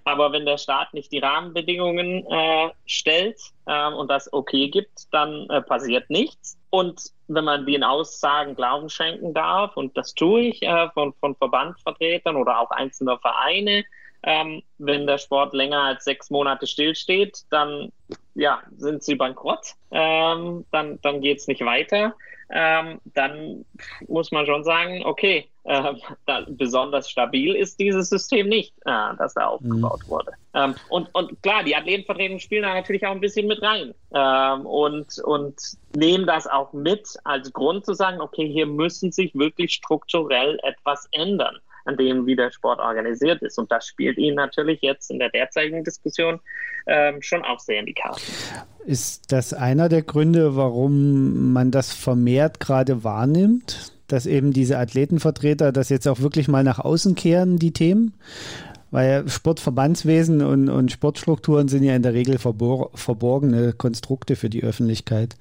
[0.05, 5.48] Aber wenn der Staat nicht die Rahmenbedingungen äh, stellt äh, und das okay gibt, dann
[5.50, 6.59] äh, passiert nichts.
[6.70, 11.36] Und wenn man den Aussagen Glauben schenken darf, und das tue ich äh, von, von
[11.36, 13.84] Verbandsvertretern oder auch einzelner Vereine,
[14.24, 17.92] ähm, wenn der Sport länger als sechs Monate stillsteht, dann
[18.34, 22.14] ja, sind sie bankrott, ähm, dann, dann geht es nicht weiter.
[22.55, 23.64] Ähm, dann
[24.09, 25.94] muss man schon sagen, okay, äh,
[26.26, 30.11] da, besonders stabil ist dieses System nicht, äh, das da aufgebaut mhm.
[30.11, 30.32] wurde.
[30.55, 34.66] Ähm, und, und klar, die Athletenvertretungen spielen da natürlich auch ein bisschen mit rein ähm,
[34.66, 35.61] und, und
[35.96, 41.09] nehmen das auch mit als Grund zu sagen, okay, hier müssen sich wirklich strukturell etwas
[41.12, 43.59] ändern an dem, wie der Sport organisiert ist.
[43.59, 46.41] Und das spielt ihnen natürlich jetzt in der derzeitigen Diskussion
[46.87, 48.20] ähm, schon auch sehr in die Karten.
[48.85, 53.93] Ist das einer der Gründe, warum man das vermehrt gerade wahrnimmt?
[54.09, 58.14] Dass eben diese Athletenvertreter das jetzt auch wirklich mal nach außen kehren, die Themen?
[58.93, 64.62] Weil Sportverbandswesen und, und Sportstrukturen sind ja in der Regel verbor verborgene Konstrukte für die
[64.62, 65.34] Öffentlichkeit.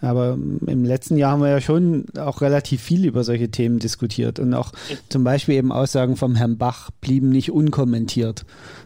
[0.00, 4.38] Aber im letzten Jahr haben wir ja schon auch relativ viel über solche Themen diskutiert.
[4.38, 4.72] Und auch
[5.08, 8.44] zum Beispiel eben Aussagen vom Herrn Bach blieben nicht unkommentiert.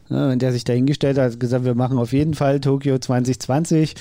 [0.08, 3.96] Und der sich dahingestellt hat, gesagt, wir machen auf jeden Fall Tokio 2020.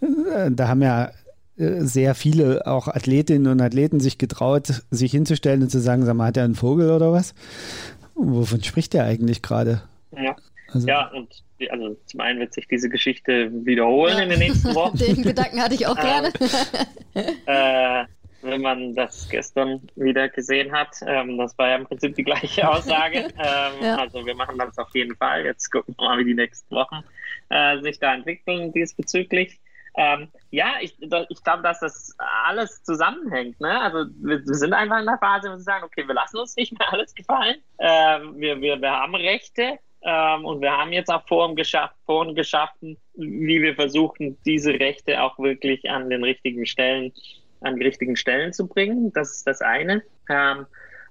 [0.00, 1.10] Äh, da haben ja
[1.58, 6.14] äh, sehr viele auch Athletinnen und Athleten sich getraut, sich hinzustellen und zu sagen, sag
[6.14, 7.34] mal, hat er einen Vogel oder was?
[8.18, 9.82] Wovon spricht der eigentlich gerade?
[10.16, 10.36] Ja.
[10.70, 14.24] Also, ja, und die, also zum einen wird sich diese Geschichte wiederholen ja.
[14.24, 14.98] in den nächsten Wochen.
[14.98, 16.30] Den Gedanken hatte ich auch gerne.
[17.46, 18.04] äh,
[18.42, 22.68] wenn man das gestern wieder gesehen hat, ähm, das war ja im Prinzip die gleiche
[22.70, 23.28] Aussage.
[23.38, 23.96] Ähm, ja.
[23.96, 25.44] Also wir machen das auf jeden Fall.
[25.44, 27.02] Jetzt gucken wir mal, wie die nächsten Wochen
[27.48, 29.58] äh, sich da entwickeln diesbezüglich.
[30.00, 33.60] Ähm, ja, ich, ich glaube, dass das alles zusammenhängt.
[33.60, 33.80] Ne?
[33.80, 36.54] Also wir, wir, sind einfach in der Phase, wo wir sagen, okay, wir lassen uns
[36.54, 37.56] nicht mehr alles gefallen.
[37.80, 42.36] Ähm, wir, wir, wir haben Rechte ähm, und wir haben jetzt auch Foren, geschafft, Foren
[42.36, 47.12] geschaffen, wie wir versuchen, diese Rechte auch wirklich an den richtigen Stellen,
[47.62, 49.12] an die richtigen Stellen zu bringen.
[49.14, 50.04] Das ist das eine.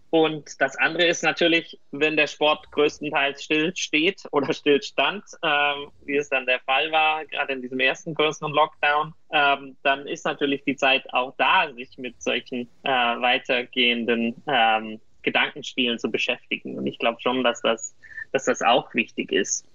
[0.10, 6.18] Und das andere ist natürlich, wenn der Sport größtenteils still steht oder stillstand, ähm, wie
[6.18, 10.64] es dann der Fall war, gerade in diesem ersten größeren Lockdown, ähm, dann ist natürlich
[10.64, 16.78] die Zeit auch da, sich mit solchen äh, weitergehenden ähm, Gedankenspielen zu beschäftigen.
[16.78, 17.94] Und ich glaube schon, dass das,
[18.32, 19.66] dass das auch wichtig ist.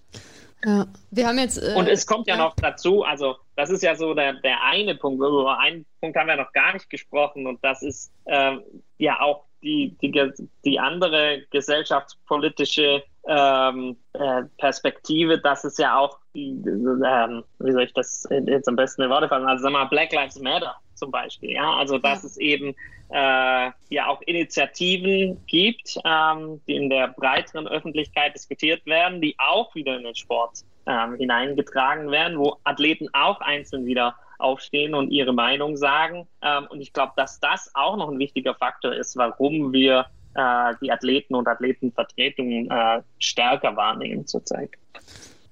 [0.64, 1.58] Ja, wir haben jetzt.
[1.58, 4.62] Äh, und es kommt ja, ja, noch dazu, also das ist ja so der, der
[4.62, 8.62] eine Punkt, über einen Punkt haben wir noch gar nicht gesprochen und das ist ähm,
[8.98, 10.32] ja auch die, die,
[10.64, 18.28] die andere gesellschaftspolitische ähm, äh, Perspektive, dass es ja auch, ähm, wie soll ich das
[18.30, 21.52] jetzt am besten in Worte fassen, also sagen wir mal Black Lives Matter zum Beispiel,
[21.52, 22.28] ja, also dass ja.
[22.28, 22.74] es eben
[23.10, 29.74] äh, ja auch Initiativen gibt, ähm, die in der breiteren Öffentlichkeit diskutiert werden, die auch
[29.74, 35.32] wieder in den Sport ähm, hineingetragen werden, wo Athleten auch einzeln wieder aufstehen und ihre
[35.32, 36.26] Meinung sagen.
[36.43, 40.74] Ähm, und ich glaube, dass das auch noch ein wichtiger Faktor ist, warum wir äh,
[40.82, 44.70] die Athleten und Athletenvertretungen äh, stärker wahrnehmen zurzeit.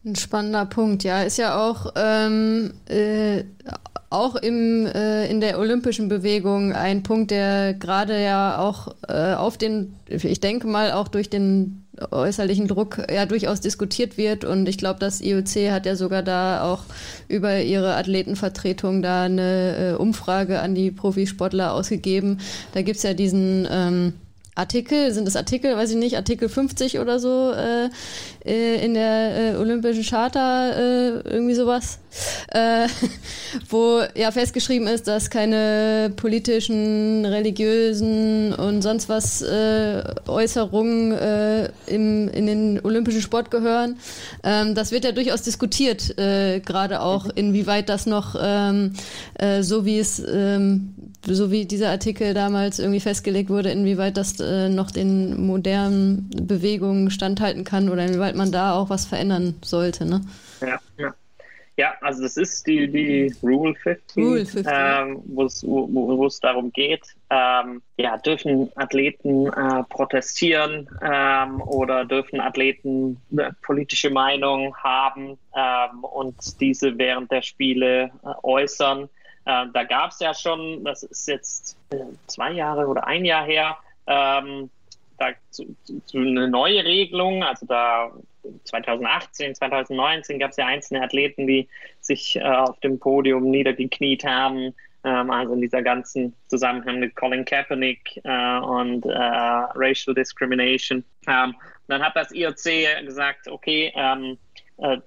[0.04, 1.22] Ein spannender Punkt, ja.
[1.22, 3.44] Ist ja auch, ähm, äh,
[4.08, 9.58] auch im, äh, in der olympischen Bewegung ein Punkt, der gerade ja auch äh, auf
[9.58, 14.44] den, ich denke mal, auch durch den äußerlichen Druck ja durchaus diskutiert wird.
[14.44, 16.82] Und ich glaube, das IOC hat ja sogar da auch
[17.28, 22.38] über ihre Athletenvertretung da eine äh, Umfrage an die Profisportler ausgegeben.
[22.74, 24.14] Da gibt es ja diesen ähm,
[24.56, 27.88] Artikel, sind das Artikel, weiß ich nicht, Artikel 50 oder so äh,
[28.44, 31.98] äh, in der äh, Olympischen Charta, äh, irgendwie sowas,
[32.48, 32.88] äh,
[33.68, 42.46] wo ja festgeschrieben ist, dass keine politischen, religiösen und sonst was äh, Äußerungen im, in
[42.46, 43.98] den olympischen Sport gehören.
[44.42, 48.92] Ähm, das wird ja durchaus diskutiert, gerade auch, inwieweit das noch ähm,
[49.60, 50.94] so wie es ähm,
[51.26, 57.10] so wie dieser Artikel damals irgendwie festgelegt wurde, inwieweit das äh, noch den modernen Bewegungen
[57.10, 60.04] standhalten kann oder inwieweit man da auch was verändern sollte.
[60.04, 60.22] Ne?
[60.60, 61.14] Ja, ja.
[61.80, 67.06] Ja, also das ist die, die Rule 50, Rule 50 ähm, wo es darum geht,
[67.30, 76.04] ähm, ja, dürfen Athleten äh, protestieren ähm, oder dürfen Athleten eine politische Meinung haben ähm,
[76.04, 79.08] und diese während der Spiele äh, äußern.
[79.44, 83.44] Äh, da gab es ja schon, das ist jetzt äh, zwei Jahre oder ein Jahr
[83.44, 83.76] her,
[84.06, 84.70] ähm,
[85.18, 85.76] da zu,
[86.06, 87.42] zu eine neue Regelung.
[87.42, 88.10] Also da
[88.64, 91.68] 2018, 2019 gab es ja einzelne Athleten, die
[92.00, 94.74] sich äh, auf dem Podium niedergekniet haben.
[95.04, 101.04] Ähm, also in dieser ganzen Zusammenhang mit Colin Kaepernick äh, und äh, Racial Discrimination.
[101.26, 101.54] Ähm,
[101.88, 104.36] dann hat das IOC gesagt, okay, ähm, äh,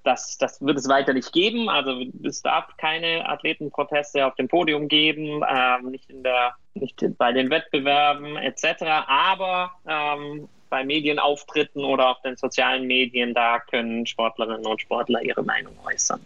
[0.04, 1.68] das, das wird es weiter nicht geben.
[1.68, 7.32] Also es darf keine Athletenproteste auf dem Podium geben, ähm, nicht, in der, nicht bei
[7.32, 8.82] den Wettbewerben etc.
[9.06, 15.42] Aber ähm, bei Medienauftritten oder auf den sozialen Medien, da können Sportlerinnen und Sportler ihre
[15.42, 16.20] Meinung äußern.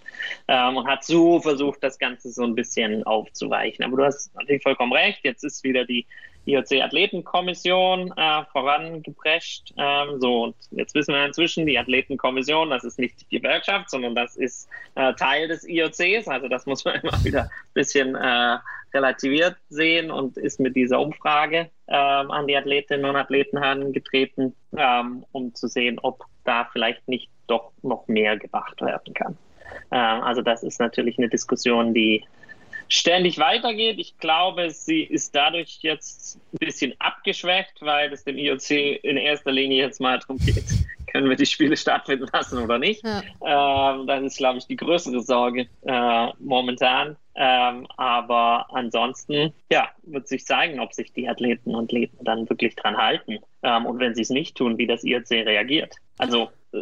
[0.49, 3.85] Ähm, und hat so versucht, das Ganze so ein bisschen aufzuweichen.
[3.85, 5.21] Aber du hast natürlich vollkommen recht.
[5.23, 6.07] Jetzt ist wieder die
[6.49, 9.75] IOC-Athletenkommission äh, vorangeprescht.
[9.77, 14.15] Ähm, so, und jetzt wissen wir inzwischen, die Athletenkommission, das ist nicht die Gewerkschaft, sondern
[14.15, 16.29] das ist äh, Teil des IOCs.
[16.29, 18.59] Also das muss man immer wieder ein bisschen äh,
[18.95, 25.25] relativiert sehen und ist mit dieser Umfrage ähm, an die Athletinnen und Athleten herangetreten, ähm,
[25.33, 29.37] um zu sehen, ob da vielleicht nicht doch noch mehr gemacht werden kann.
[29.91, 32.25] Ähm, also das ist natürlich eine Diskussion, die
[32.89, 33.99] ständig weitergeht.
[33.99, 38.71] Ich glaube, sie ist dadurch jetzt ein bisschen abgeschwächt, weil es dem IOC
[39.03, 40.65] in erster Linie jetzt mal darum geht,
[41.13, 43.05] können wir die Spiele stattfinden lassen oder nicht.
[43.05, 43.23] Ja.
[43.95, 47.17] Ähm, das ist, glaube ich, die größere Sorge äh, momentan.
[47.35, 52.75] Ähm, aber ansonsten, ja, wird sich zeigen, ob sich die Athleten und Athleten dann wirklich
[52.75, 53.39] dran halten.
[53.63, 55.95] Ähm, und wenn sie es nicht tun, wie das IOC reagiert.
[56.19, 56.79] Also, äh,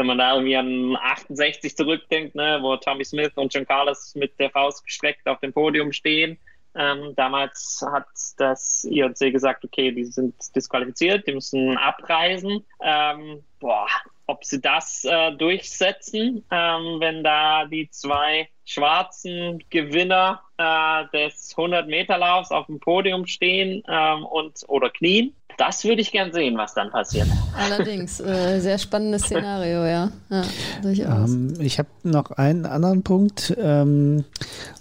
[0.00, 4.38] wenn man da irgendwie an 68 zurückdenkt, ne, wo Tommy Smith und John Carlos mit
[4.40, 6.38] der Faust gestreckt auf dem Podium stehen.
[6.74, 8.06] Ähm, damals hat
[8.38, 12.64] das IOC gesagt, okay, die sind disqualifiziert, die müssen abreisen.
[12.82, 13.88] Ähm, boah,
[14.26, 22.52] ob sie das äh, durchsetzen, ähm, wenn da die zwei schwarzen Gewinner äh, des 100-Meter-Laufs
[22.52, 25.34] auf dem Podium stehen ähm, und oder knien.
[25.60, 27.26] Das würde ich gern sehen, was dann passiert.
[27.54, 30.10] Allerdings, äh, sehr spannendes Szenario, ja.
[30.30, 30.42] ja
[30.80, 31.30] durchaus.
[31.32, 33.54] Ähm, ich habe noch einen anderen Punkt.
[33.60, 34.24] Ähm,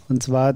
[0.07, 0.55] und zwar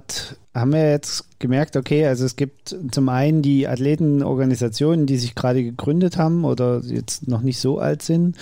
[0.55, 5.61] haben wir jetzt gemerkt, okay, also es gibt zum einen die Athletenorganisationen, die sich gerade
[5.61, 8.37] gegründet haben oder jetzt noch nicht so alt sind,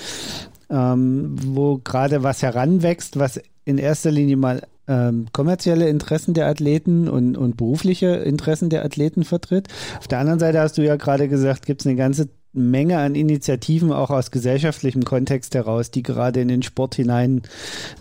[0.69, 7.07] ähm, wo gerade was heranwächst, was in erster Linie mal ähm, kommerzielle Interessen der Athleten
[7.07, 9.67] und, und berufliche Interessen der Athleten vertritt.
[9.99, 13.15] Auf der anderen Seite hast du ja gerade gesagt, gibt es eine ganze Menge an
[13.15, 17.43] Initiativen auch aus gesellschaftlichem Kontext heraus, die gerade in den Sport hinein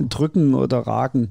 [0.00, 1.30] drücken oder ragen.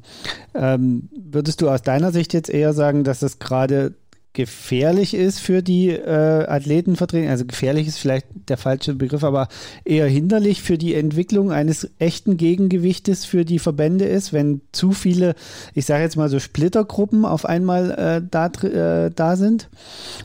[0.54, 3.94] Ähm, würdest du aus deiner Sicht jetzt eher sagen, dass das gerade
[4.34, 9.48] gefährlich ist für die äh, Athletenvertretung, also gefährlich ist vielleicht der falsche Begriff, aber
[9.86, 15.34] eher hinderlich für die Entwicklung eines echten Gegengewichtes für die Verbände ist, wenn zu viele,
[15.74, 19.70] ich sage jetzt mal so Splittergruppen auf einmal äh, da, äh, da sind?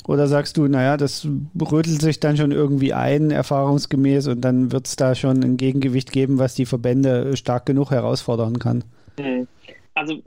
[0.06, 1.26] Oder sagst du, naja, das
[1.58, 6.12] rötelt sich dann schon irgendwie ein, erfahrungsgemäß, und dann wird es da schon ein Gegengewicht
[6.12, 8.84] geben, was die Verbände stark genug herausfordern kann?
[9.18, 9.48] Mhm.
[9.94, 10.20] Also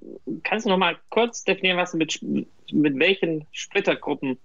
[0.43, 2.21] kannst du noch mal kurz definieren, was du mit
[2.72, 4.38] mit welchen Splittergruppen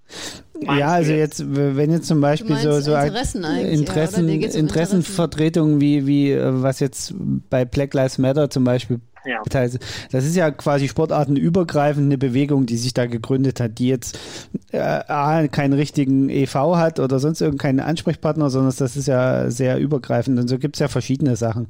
[0.61, 1.45] Ja, also jetzt?
[1.47, 7.14] wenn jetzt zum Beispiel so, so Interessen Interessen, ja, Interessenvertretungen wie, wie äh, was jetzt
[7.51, 9.41] bei Black Lives Matter zum Beispiel ja.
[9.47, 14.18] Das ist ja quasi sportartenübergreifend eine Bewegung, die sich da gegründet hat, die jetzt
[14.73, 19.79] äh, A, keinen richtigen EV hat oder sonst irgendeinen Ansprechpartner, sondern das ist ja sehr
[19.79, 20.41] übergreifend.
[20.41, 21.68] Und so gibt es ja verschiedene Sachen.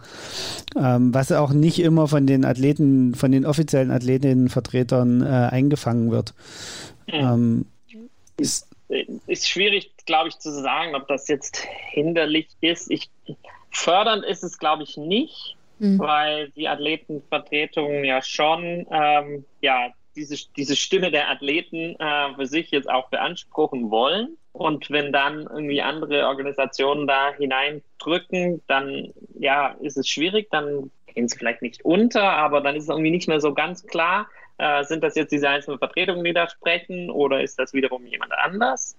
[0.76, 6.34] Ähm, was auch nicht immer von den Athleten, von den offiziellen Athletinnenvertretern äh, eingefangen wird.
[7.06, 7.14] Mhm.
[7.14, 7.66] Ähm,
[8.38, 8.68] ist,
[9.26, 12.90] ist schwierig, glaube ich, zu sagen, ob das jetzt hinderlich ist.
[12.90, 13.10] Ich,
[13.70, 15.98] fördernd ist es, glaube ich, nicht mhm.
[15.98, 22.70] weil die Athletenvertretungen ja schon ähm, ja, diese, diese Stimme der Athleten äh, für sich
[22.70, 24.36] jetzt auch beanspruchen wollen.
[24.52, 31.28] Und wenn dann irgendwie andere Organisationen da hineindrücken, dann ja, ist es schwierig, dann gehen
[31.28, 34.28] sie vielleicht nicht unter, aber dann ist es irgendwie nicht mehr so ganz klar,
[34.62, 38.32] äh, sind das jetzt diese einzelnen Vertretungen, die da sprechen, oder ist das wiederum jemand
[38.32, 38.96] anders?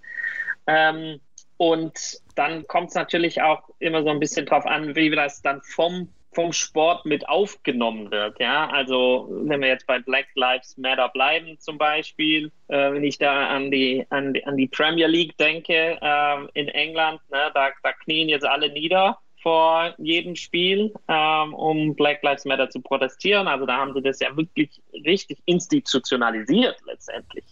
[0.68, 1.20] Ähm,
[1.58, 5.62] und dann kommt es natürlich auch immer so ein bisschen drauf an, wie das dann
[5.62, 8.40] vom vom Sport mit aufgenommen wird.
[8.40, 13.18] Ja, also wenn wir jetzt bei Black Lives Matter bleiben zum Beispiel, äh, wenn ich
[13.18, 17.70] da an die, an die, an die Premier League denke äh, in England, ne, da,
[17.84, 23.48] da knien jetzt alle nieder vor jedem Spiel, ähm, um Black Lives Matter zu protestieren.
[23.48, 27.46] Also da haben sie das ja wirklich richtig institutionalisiert letztendlich.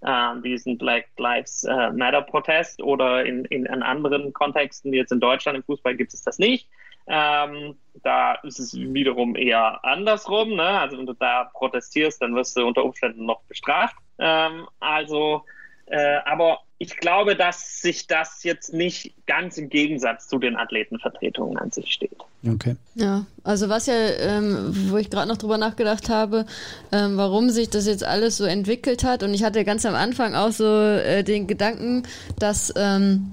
[0.00, 5.18] Uh, diesen Black Lives uh, Matter Protest oder in, in, in anderen Kontexten, jetzt in
[5.18, 6.68] Deutschland im Fußball gibt es das nicht.
[7.08, 7.74] Ähm,
[8.04, 10.54] da ist es wiederum eher andersrum.
[10.54, 10.62] Ne?
[10.62, 13.96] Also wenn du da protestierst, dann wirst du unter Umständen noch bestraft.
[14.18, 15.42] Ähm, also,
[15.86, 21.58] äh, aber ich glaube, dass sich das jetzt nicht ganz im Gegensatz zu den Athletenvertretungen
[21.58, 22.16] an sich steht.
[22.46, 22.76] Okay.
[22.94, 26.46] Ja, also was ja, ähm, wo ich gerade noch drüber nachgedacht habe,
[26.92, 29.24] ähm, warum sich das jetzt alles so entwickelt hat.
[29.24, 32.04] Und ich hatte ganz am Anfang auch so äh, den Gedanken,
[32.38, 33.32] dass ähm,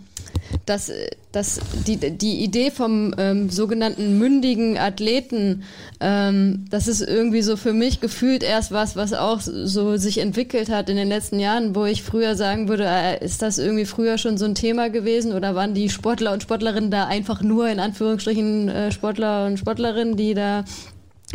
[0.66, 0.91] dass,
[1.32, 5.64] dass die, die Idee vom ähm, sogenannten mündigen Athleten,
[6.00, 10.70] ähm, das ist irgendwie so für mich gefühlt erst was, was auch so sich entwickelt
[10.70, 14.18] hat in den letzten Jahren, wo ich früher sagen würde, äh, ist das irgendwie früher
[14.18, 17.80] schon so ein Thema gewesen oder waren die Sportler und Sportlerinnen da einfach nur in
[17.80, 20.64] Anführungsstrichen äh, Sportler und Sportlerinnen, die da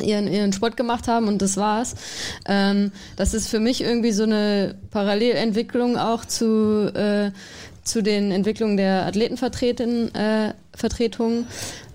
[0.02, 1.94] ihren, ihren Sport gemacht haben und das war's.
[2.46, 7.30] Ähm, das ist für mich irgendwie so eine Parallelentwicklung auch zu äh,
[7.82, 10.14] zu den Entwicklungen der Athletenvertretungen.
[10.14, 10.54] Äh,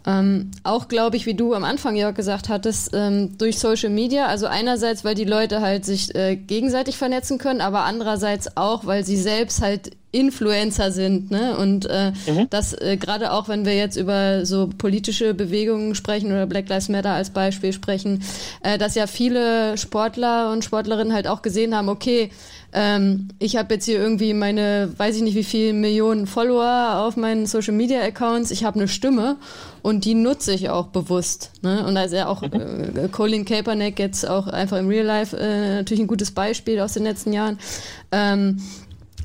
[0.07, 4.27] ähm, auch glaube ich, wie du am Anfang ja gesagt hattest, ähm, durch Social Media.
[4.27, 9.03] Also einerseits, weil die Leute halt sich äh, gegenseitig vernetzen können, aber andererseits auch, weil
[9.03, 11.57] sie selbst halt Influencer sind, ne?
[11.57, 12.47] Und äh, mhm.
[12.49, 16.89] das äh, gerade auch, wenn wir jetzt über so politische Bewegungen sprechen oder Black Lives
[16.89, 18.23] Matter als Beispiel sprechen,
[18.63, 22.31] äh, dass ja viele Sportler und Sportlerinnen halt auch gesehen haben, okay,
[22.77, 27.15] ähm, ich habe jetzt hier irgendwie meine, weiß ich nicht wie viele Millionen Follower auf
[27.15, 29.37] meinen Social Media Accounts, ich habe eine Stimme
[29.81, 31.51] und die nutze ich auch bewusst.
[31.61, 31.85] Ne?
[31.85, 32.97] Und da ist ja auch mhm.
[32.97, 36.93] äh, Colin Kaepernick jetzt auch einfach im Real Life äh, natürlich ein gutes Beispiel aus
[36.93, 37.59] den letzten Jahren.
[38.11, 38.57] Ähm,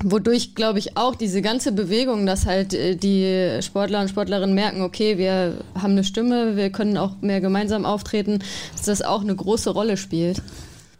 [0.03, 4.81] wodurch, glaube ich, auch diese ganze Bewegung, dass halt äh, die Sportler und Sportlerinnen merken,
[4.81, 8.39] okay, wir haben eine Stimme, wir können auch mehr gemeinsam auftreten,
[8.73, 10.41] dass das auch eine große Rolle spielt.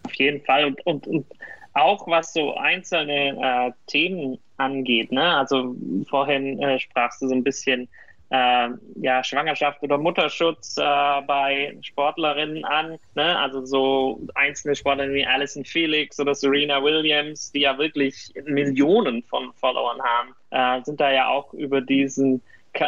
[0.04, 0.66] Auf jeden Fall.
[0.66, 1.26] Und, und, und
[1.74, 5.12] auch was so einzelne äh, Themen angeht.
[5.12, 5.24] Ne?
[5.38, 5.76] Also
[6.10, 7.88] vorhin äh, sprachst du so ein bisschen
[8.32, 10.82] äh, ja, Schwangerschaft oder Mutterschutz äh,
[11.28, 12.98] bei Sportlerinnen an.
[13.14, 13.38] Ne?
[13.38, 19.52] Also so einzelne Sportlerinnen wie Alison Felix oder Serena Williams, die ja wirklich Millionen von
[19.54, 22.42] Followern haben, äh, sind da ja auch über diesen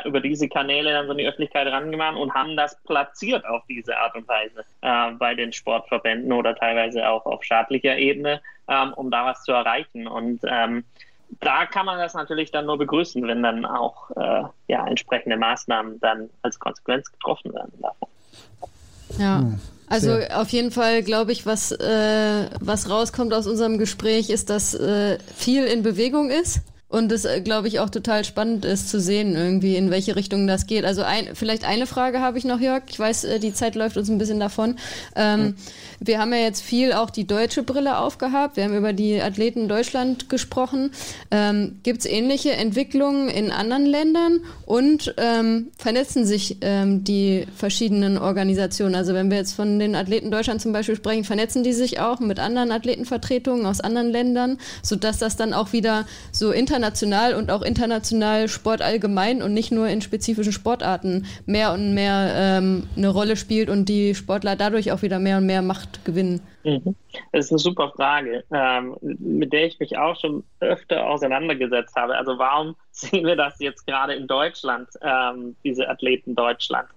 [0.06, 3.98] über diese Kanäle dann so in die Öffentlichkeit rangemacht und haben das platziert auf diese
[3.98, 9.12] Art und Weise äh, bei den Sportverbänden oder teilweise auch auf staatlicher Ebene, ähm, um
[9.12, 10.08] da was zu erreichen.
[10.08, 10.86] Und ähm,
[11.40, 16.00] da kann man das natürlich dann nur begrüßen, wenn dann auch äh, ja, entsprechende Maßnahmen
[16.00, 18.10] dann als Konsequenz getroffen werden davon.
[19.18, 19.40] Ja.
[19.40, 19.60] Hm.
[19.88, 24.74] Also auf jeden Fall glaube ich, was, äh, was rauskommt aus unserem Gespräch, ist, dass
[24.74, 26.62] äh, viel in Bewegung ist.
[26.94, 30.46] Und es, äh, glaube ich, auch total spannend ist zu sehen, irgendwie, in welche Richtung
[30.46, 30.86] das geht.
[30.86, 32.84] Also ein, vielleicht eine Frage habe ich noch, Jörg.
[32.88, 34.76] Ich weiß, äh, die Zeit läuft uns ein bisschen davon.
[35.16, 35.56] Ähm,
[36.00, 38.58] wir haben ja jetzt viel auch die deutsche Brille aufgehabt.
[38.58, 40.92] Wir haben über die Athleten Deutschland gesprochen.
[41.32, 48.20] Ähm, Gibt es ähnliche Entwicklungen in anderen Ländern und ähm, vernetzen sich ähm, die verschiedenen
[48.20, 48.94] Organisationen?
[48.94, 52.20] Also wenn wir jetzt von den Athleten Deutschland zum Beispiel sprechen, vernetzen die sich auch
[52.20, 56.83] mit anderen Athletenvertretungen aus anderen Ländern, sodass das dann auch wieder so international
[57.36, 62.88] und auch international Sport allgemein und nicht nur in spezifischen Sportarten mehr und mehr ähm,
[62.96, 66.42] eine Rolle spielt und die Sportler dadurch auch wieder mehr und mehr Macht gewinnen?
[66.64, 66.96] Mhm.
[67.32, 72.16] Das ist eine super Frage, ähm, mit der ich mich auch schon öfter auseinandergesetzt habe.
[72.16, 76.88] Also warum sehen wir das jetzt gerade in Deutschland, ähm, diese Athleten Deutschland?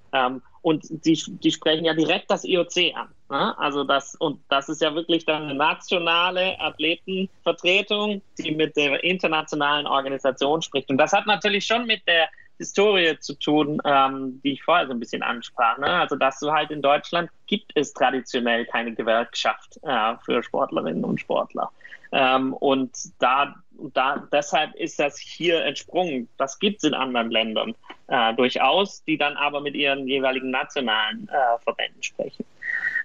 [0.67, 3.09] Und die, die sprechen ja direkt das IOC an.
[3.31, 3.57] Ne?
[3.57, 9.87] Also das, und das ist ja wirklich dann eine nationale Athletenvertretung, die mit der internationalen
[9.87, 10.91] Organisation spricht.
[10.91, 14.93] Und das hat natürlich schon mit der Historie zu tun, ähm, die ich vorher so
[14.93, 15.79] ein bisschen ansprach.
[15.79, 15.87] Ne?
[15.87, 21.21] Also, dass du halt in Deutschland gibt es traditionell keine Gewerkschaft äh, für Sportlerinnen und
[21.21, 21.71] Sportler.
[22.11, 22.91] Ähm, und
[23.21, 23.55] da,
[23.95, 26.29] da, deshalb ist das hier entsprungen.
[26.39, 27.75] Das gibt es in anderen Ländern
[28.09, 32.45] äh, durchaus, die dann aber mit ihren jeweiligen nationalen äh, Verbänden sprechen.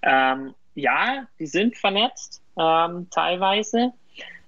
[0.03, 3.93] Ähm, ja, die sind vernetzt, ähm, teilweise.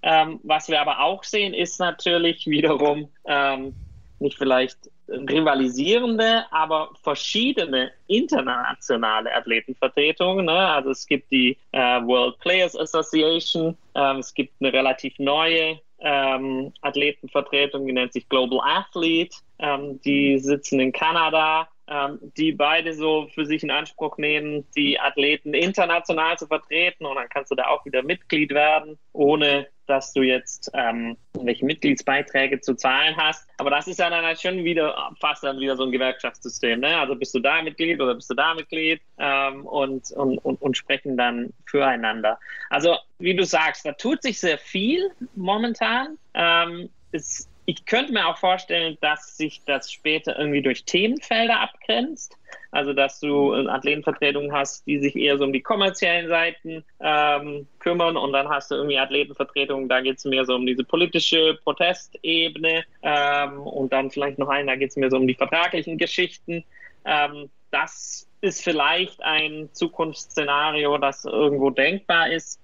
[0.01, 3.73] Ähm, was wir aber auch sehen, ist natürlich wiederum ähm,
[4.19, 10.45] nicht vielleicht rivalisierende, aber verschiedene internationale Athletenvertretungen.
[10.45, 10.51] Ne?
[10.51, 16.73] Also es gibt die äh, World Players Association, ähm, es gibt eine relativ neue ähm,
[16.81, 23.27] Athletenvertretung, die nennt sich Global Athlete, ähm, die sitzen in Kanada, ähm, die beide so
[23.33, 27.05] für sich in Anspruch nehmen, die Athleten international zu vertreten.
[27.05, 31.65] Und dann kannst du da auch wieder Mitglied werden, ohne dass du jetzt ähm, welche
[31.65, 33.47] Mitgliedsbeiträge zu zahlen hast.
[33.57, 36.79] Aber das ist ja dann halt schon wieder fast dann wieder so ein Gewerkschaftssystem.
[36.79, 36.97] Ne?
[36.97, 40.77] Also bist du da Mitglied oder bist du da Mitglied ähm, und, und, und, und
[40.77, 42.39] sprechen dann füreinander.
[42.69, 46.17] Also wie du sagst, da tut sich sehr viel momentan.
[46.33, 52.37] Ähm, es ich könnte mir auch vorstellen, dass sich das später irgendwie durch Themenfelder abgrenzt.
[52.73, 58.17] Also, dass du Athletenvertretungen hast, die sich eher so um die kommerziellen Seiten ähm, kümmern
[58.17, 62.83] und dann hast du irgendwie Athletenvertretungen, da geht es mehr so um diese politische Protestebene
[63.03, 66.63] ähm, und dann vielleicht noch einen, da geht es mehr so um die vertraglichen Geschichten.
[67.05, 72.59] Ähm, das ist vielleicht ein Zukunftsszenario, das irgendwo denkbar ist.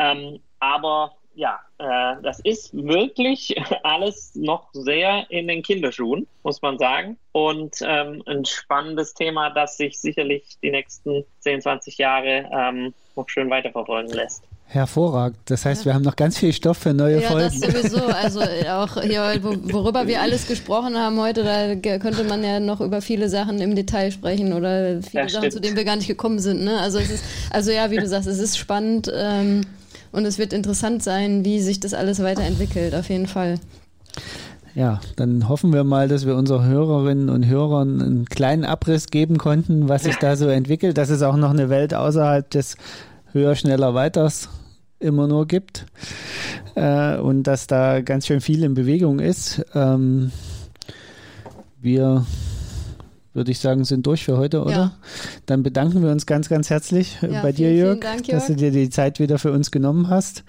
[0.00, 6.78] Ähm, aber ja, äh, das ist wirklich alles noch sehr in den Kinderschuhen, muss man
[6.78, 7.18] sagen.
[7.32, 13.28] Und ähm, ein spannendes Thema, das sich sicherlich die nächsten 10, 20 Jahre ähm, noch
[13.28, 14.42] schön weiterverfolgen lässt.
[14.68, 15.38] Hervorragend.
[15.44, 17.60] Das heißt, wir haben noch ganz viel Stoff für neue ja, Folgen.
[17.60, 18.06] Ja, das sowieso.
[18.16, 23.00] Also auch hier, worüber wir alles gesprochen haben heute, da könnte man ja noch über
[23.00, 26.40] viele Sachen im Detail sprechen oder viele ja, Sachen, zu denen wir gar nicht gekommen
[26.40, 26.64] sind.
[26.64, 26.80] Ne?
[26.80, 29.08] Also es ist, also ja, wie du sagst, es ist spannend.
[29.14, 29.60] Ähm,
[30.12, 33.58] und es wird interessant sein, wie sich das alles weiterentwickelt, auf jeden Fall.
[34.74, 39.38] Ja, dann hoffen wir mal, dass wir unseren Hörerinnen und Hörern einen kleinen Abriss geben
[39.38, 42.76] konnten, was sich da so entwickelt, dass es auch noch eine Welt außerhalb des
[43.32, 44.50] höher, schneller, weiters
[44.98, 45.86] immer nur gibt
[46.74, 49.64] äh, und dass da ganz schön viel in Bewegung ist.
[49.74, 50.30] Ähm,
[51.80, 52.26] wir
[53.36, 54.72] würde ich sagen, sind durch für heute, oder?
[54.72, 54.92] Ja.
[55.46, 58.56] Dann bedanken wir uns ganz, ganz herzlich ja, bei dir, Jörg, Dank, Jörg, dass du
[58.56, 60.44] dir die Zeit wieder für uns genommen hast.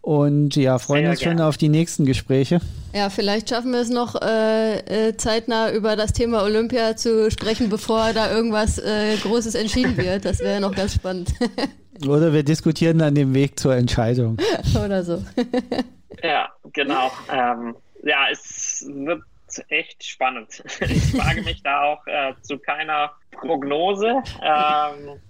[0.00, 1.38] Und ja, freuen Sehr uns gern.
[1.38, 2.60] schon auf die nächsten Gespräche.
[2.94, 7.68] Ja, vielleicht schaffen wir es noch äh, äh, zeitnah über das Thema Olympia zu sprechen,
[7.68, 10.24] bevor da irgendwas äh, Großes entschieden wird.
[10.24, 11.34] Das wäre noch ganz spannend.
[12.06, 14.36] Oder wir diskutieren dann den Weg zur Entscheidung.
[14.84, 15.24] Oder so.
[16.22, 17.10] ja, genau.
[17.28, 19.22] Ähm, ja, es wird
[19.68, 20.62] echt spannend.
[20.80, 25.20] Ich wage mich da auch äh, zu keiner Prognose ähm,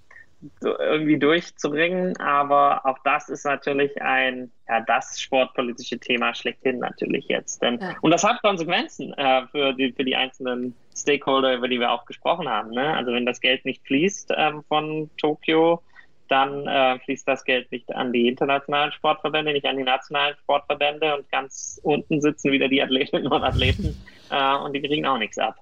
[0.61, 7.63] irgendwie durchzubringen, aber auch das ist natürlich ein, ja, das sportpolitische Thema schlechthin natürlich jetzt.
[7.63, 7.97] Denn, ja.
[8.03, 12.05] Und das hat Konsequenzen äh, für, die, für die einzelnen Stakeholder, über die wir auch
[12.05, 12.71] gesprochen haben.
[12.71, 12.95] Ne?
[12.95, 15.83] Also wenn das Geld nicht fließt ähm, von Tokio,
[16.31, 21.17] dann äh, fließt das Geld nicht an die internationalen Sportverbände, nicht an die nationalen Sportverbände
[21.17, 24.01] und ganz unten sitzen wieder die Athletinnen und Athleten
[24.31, 25.57] äh, und die kriegen auch nichts ab.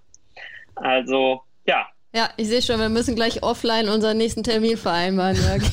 [0.76, 1.86] Also, ja.
[2.14, 5.62] Ja, ich sehe schon, wir müssen gleich offline unseren nächsten Termin vereinbaren, Jörg.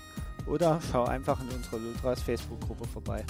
[0.48, 3.24] oder schau einfach in unserer Lultras Facebook-Gruppe vorbei.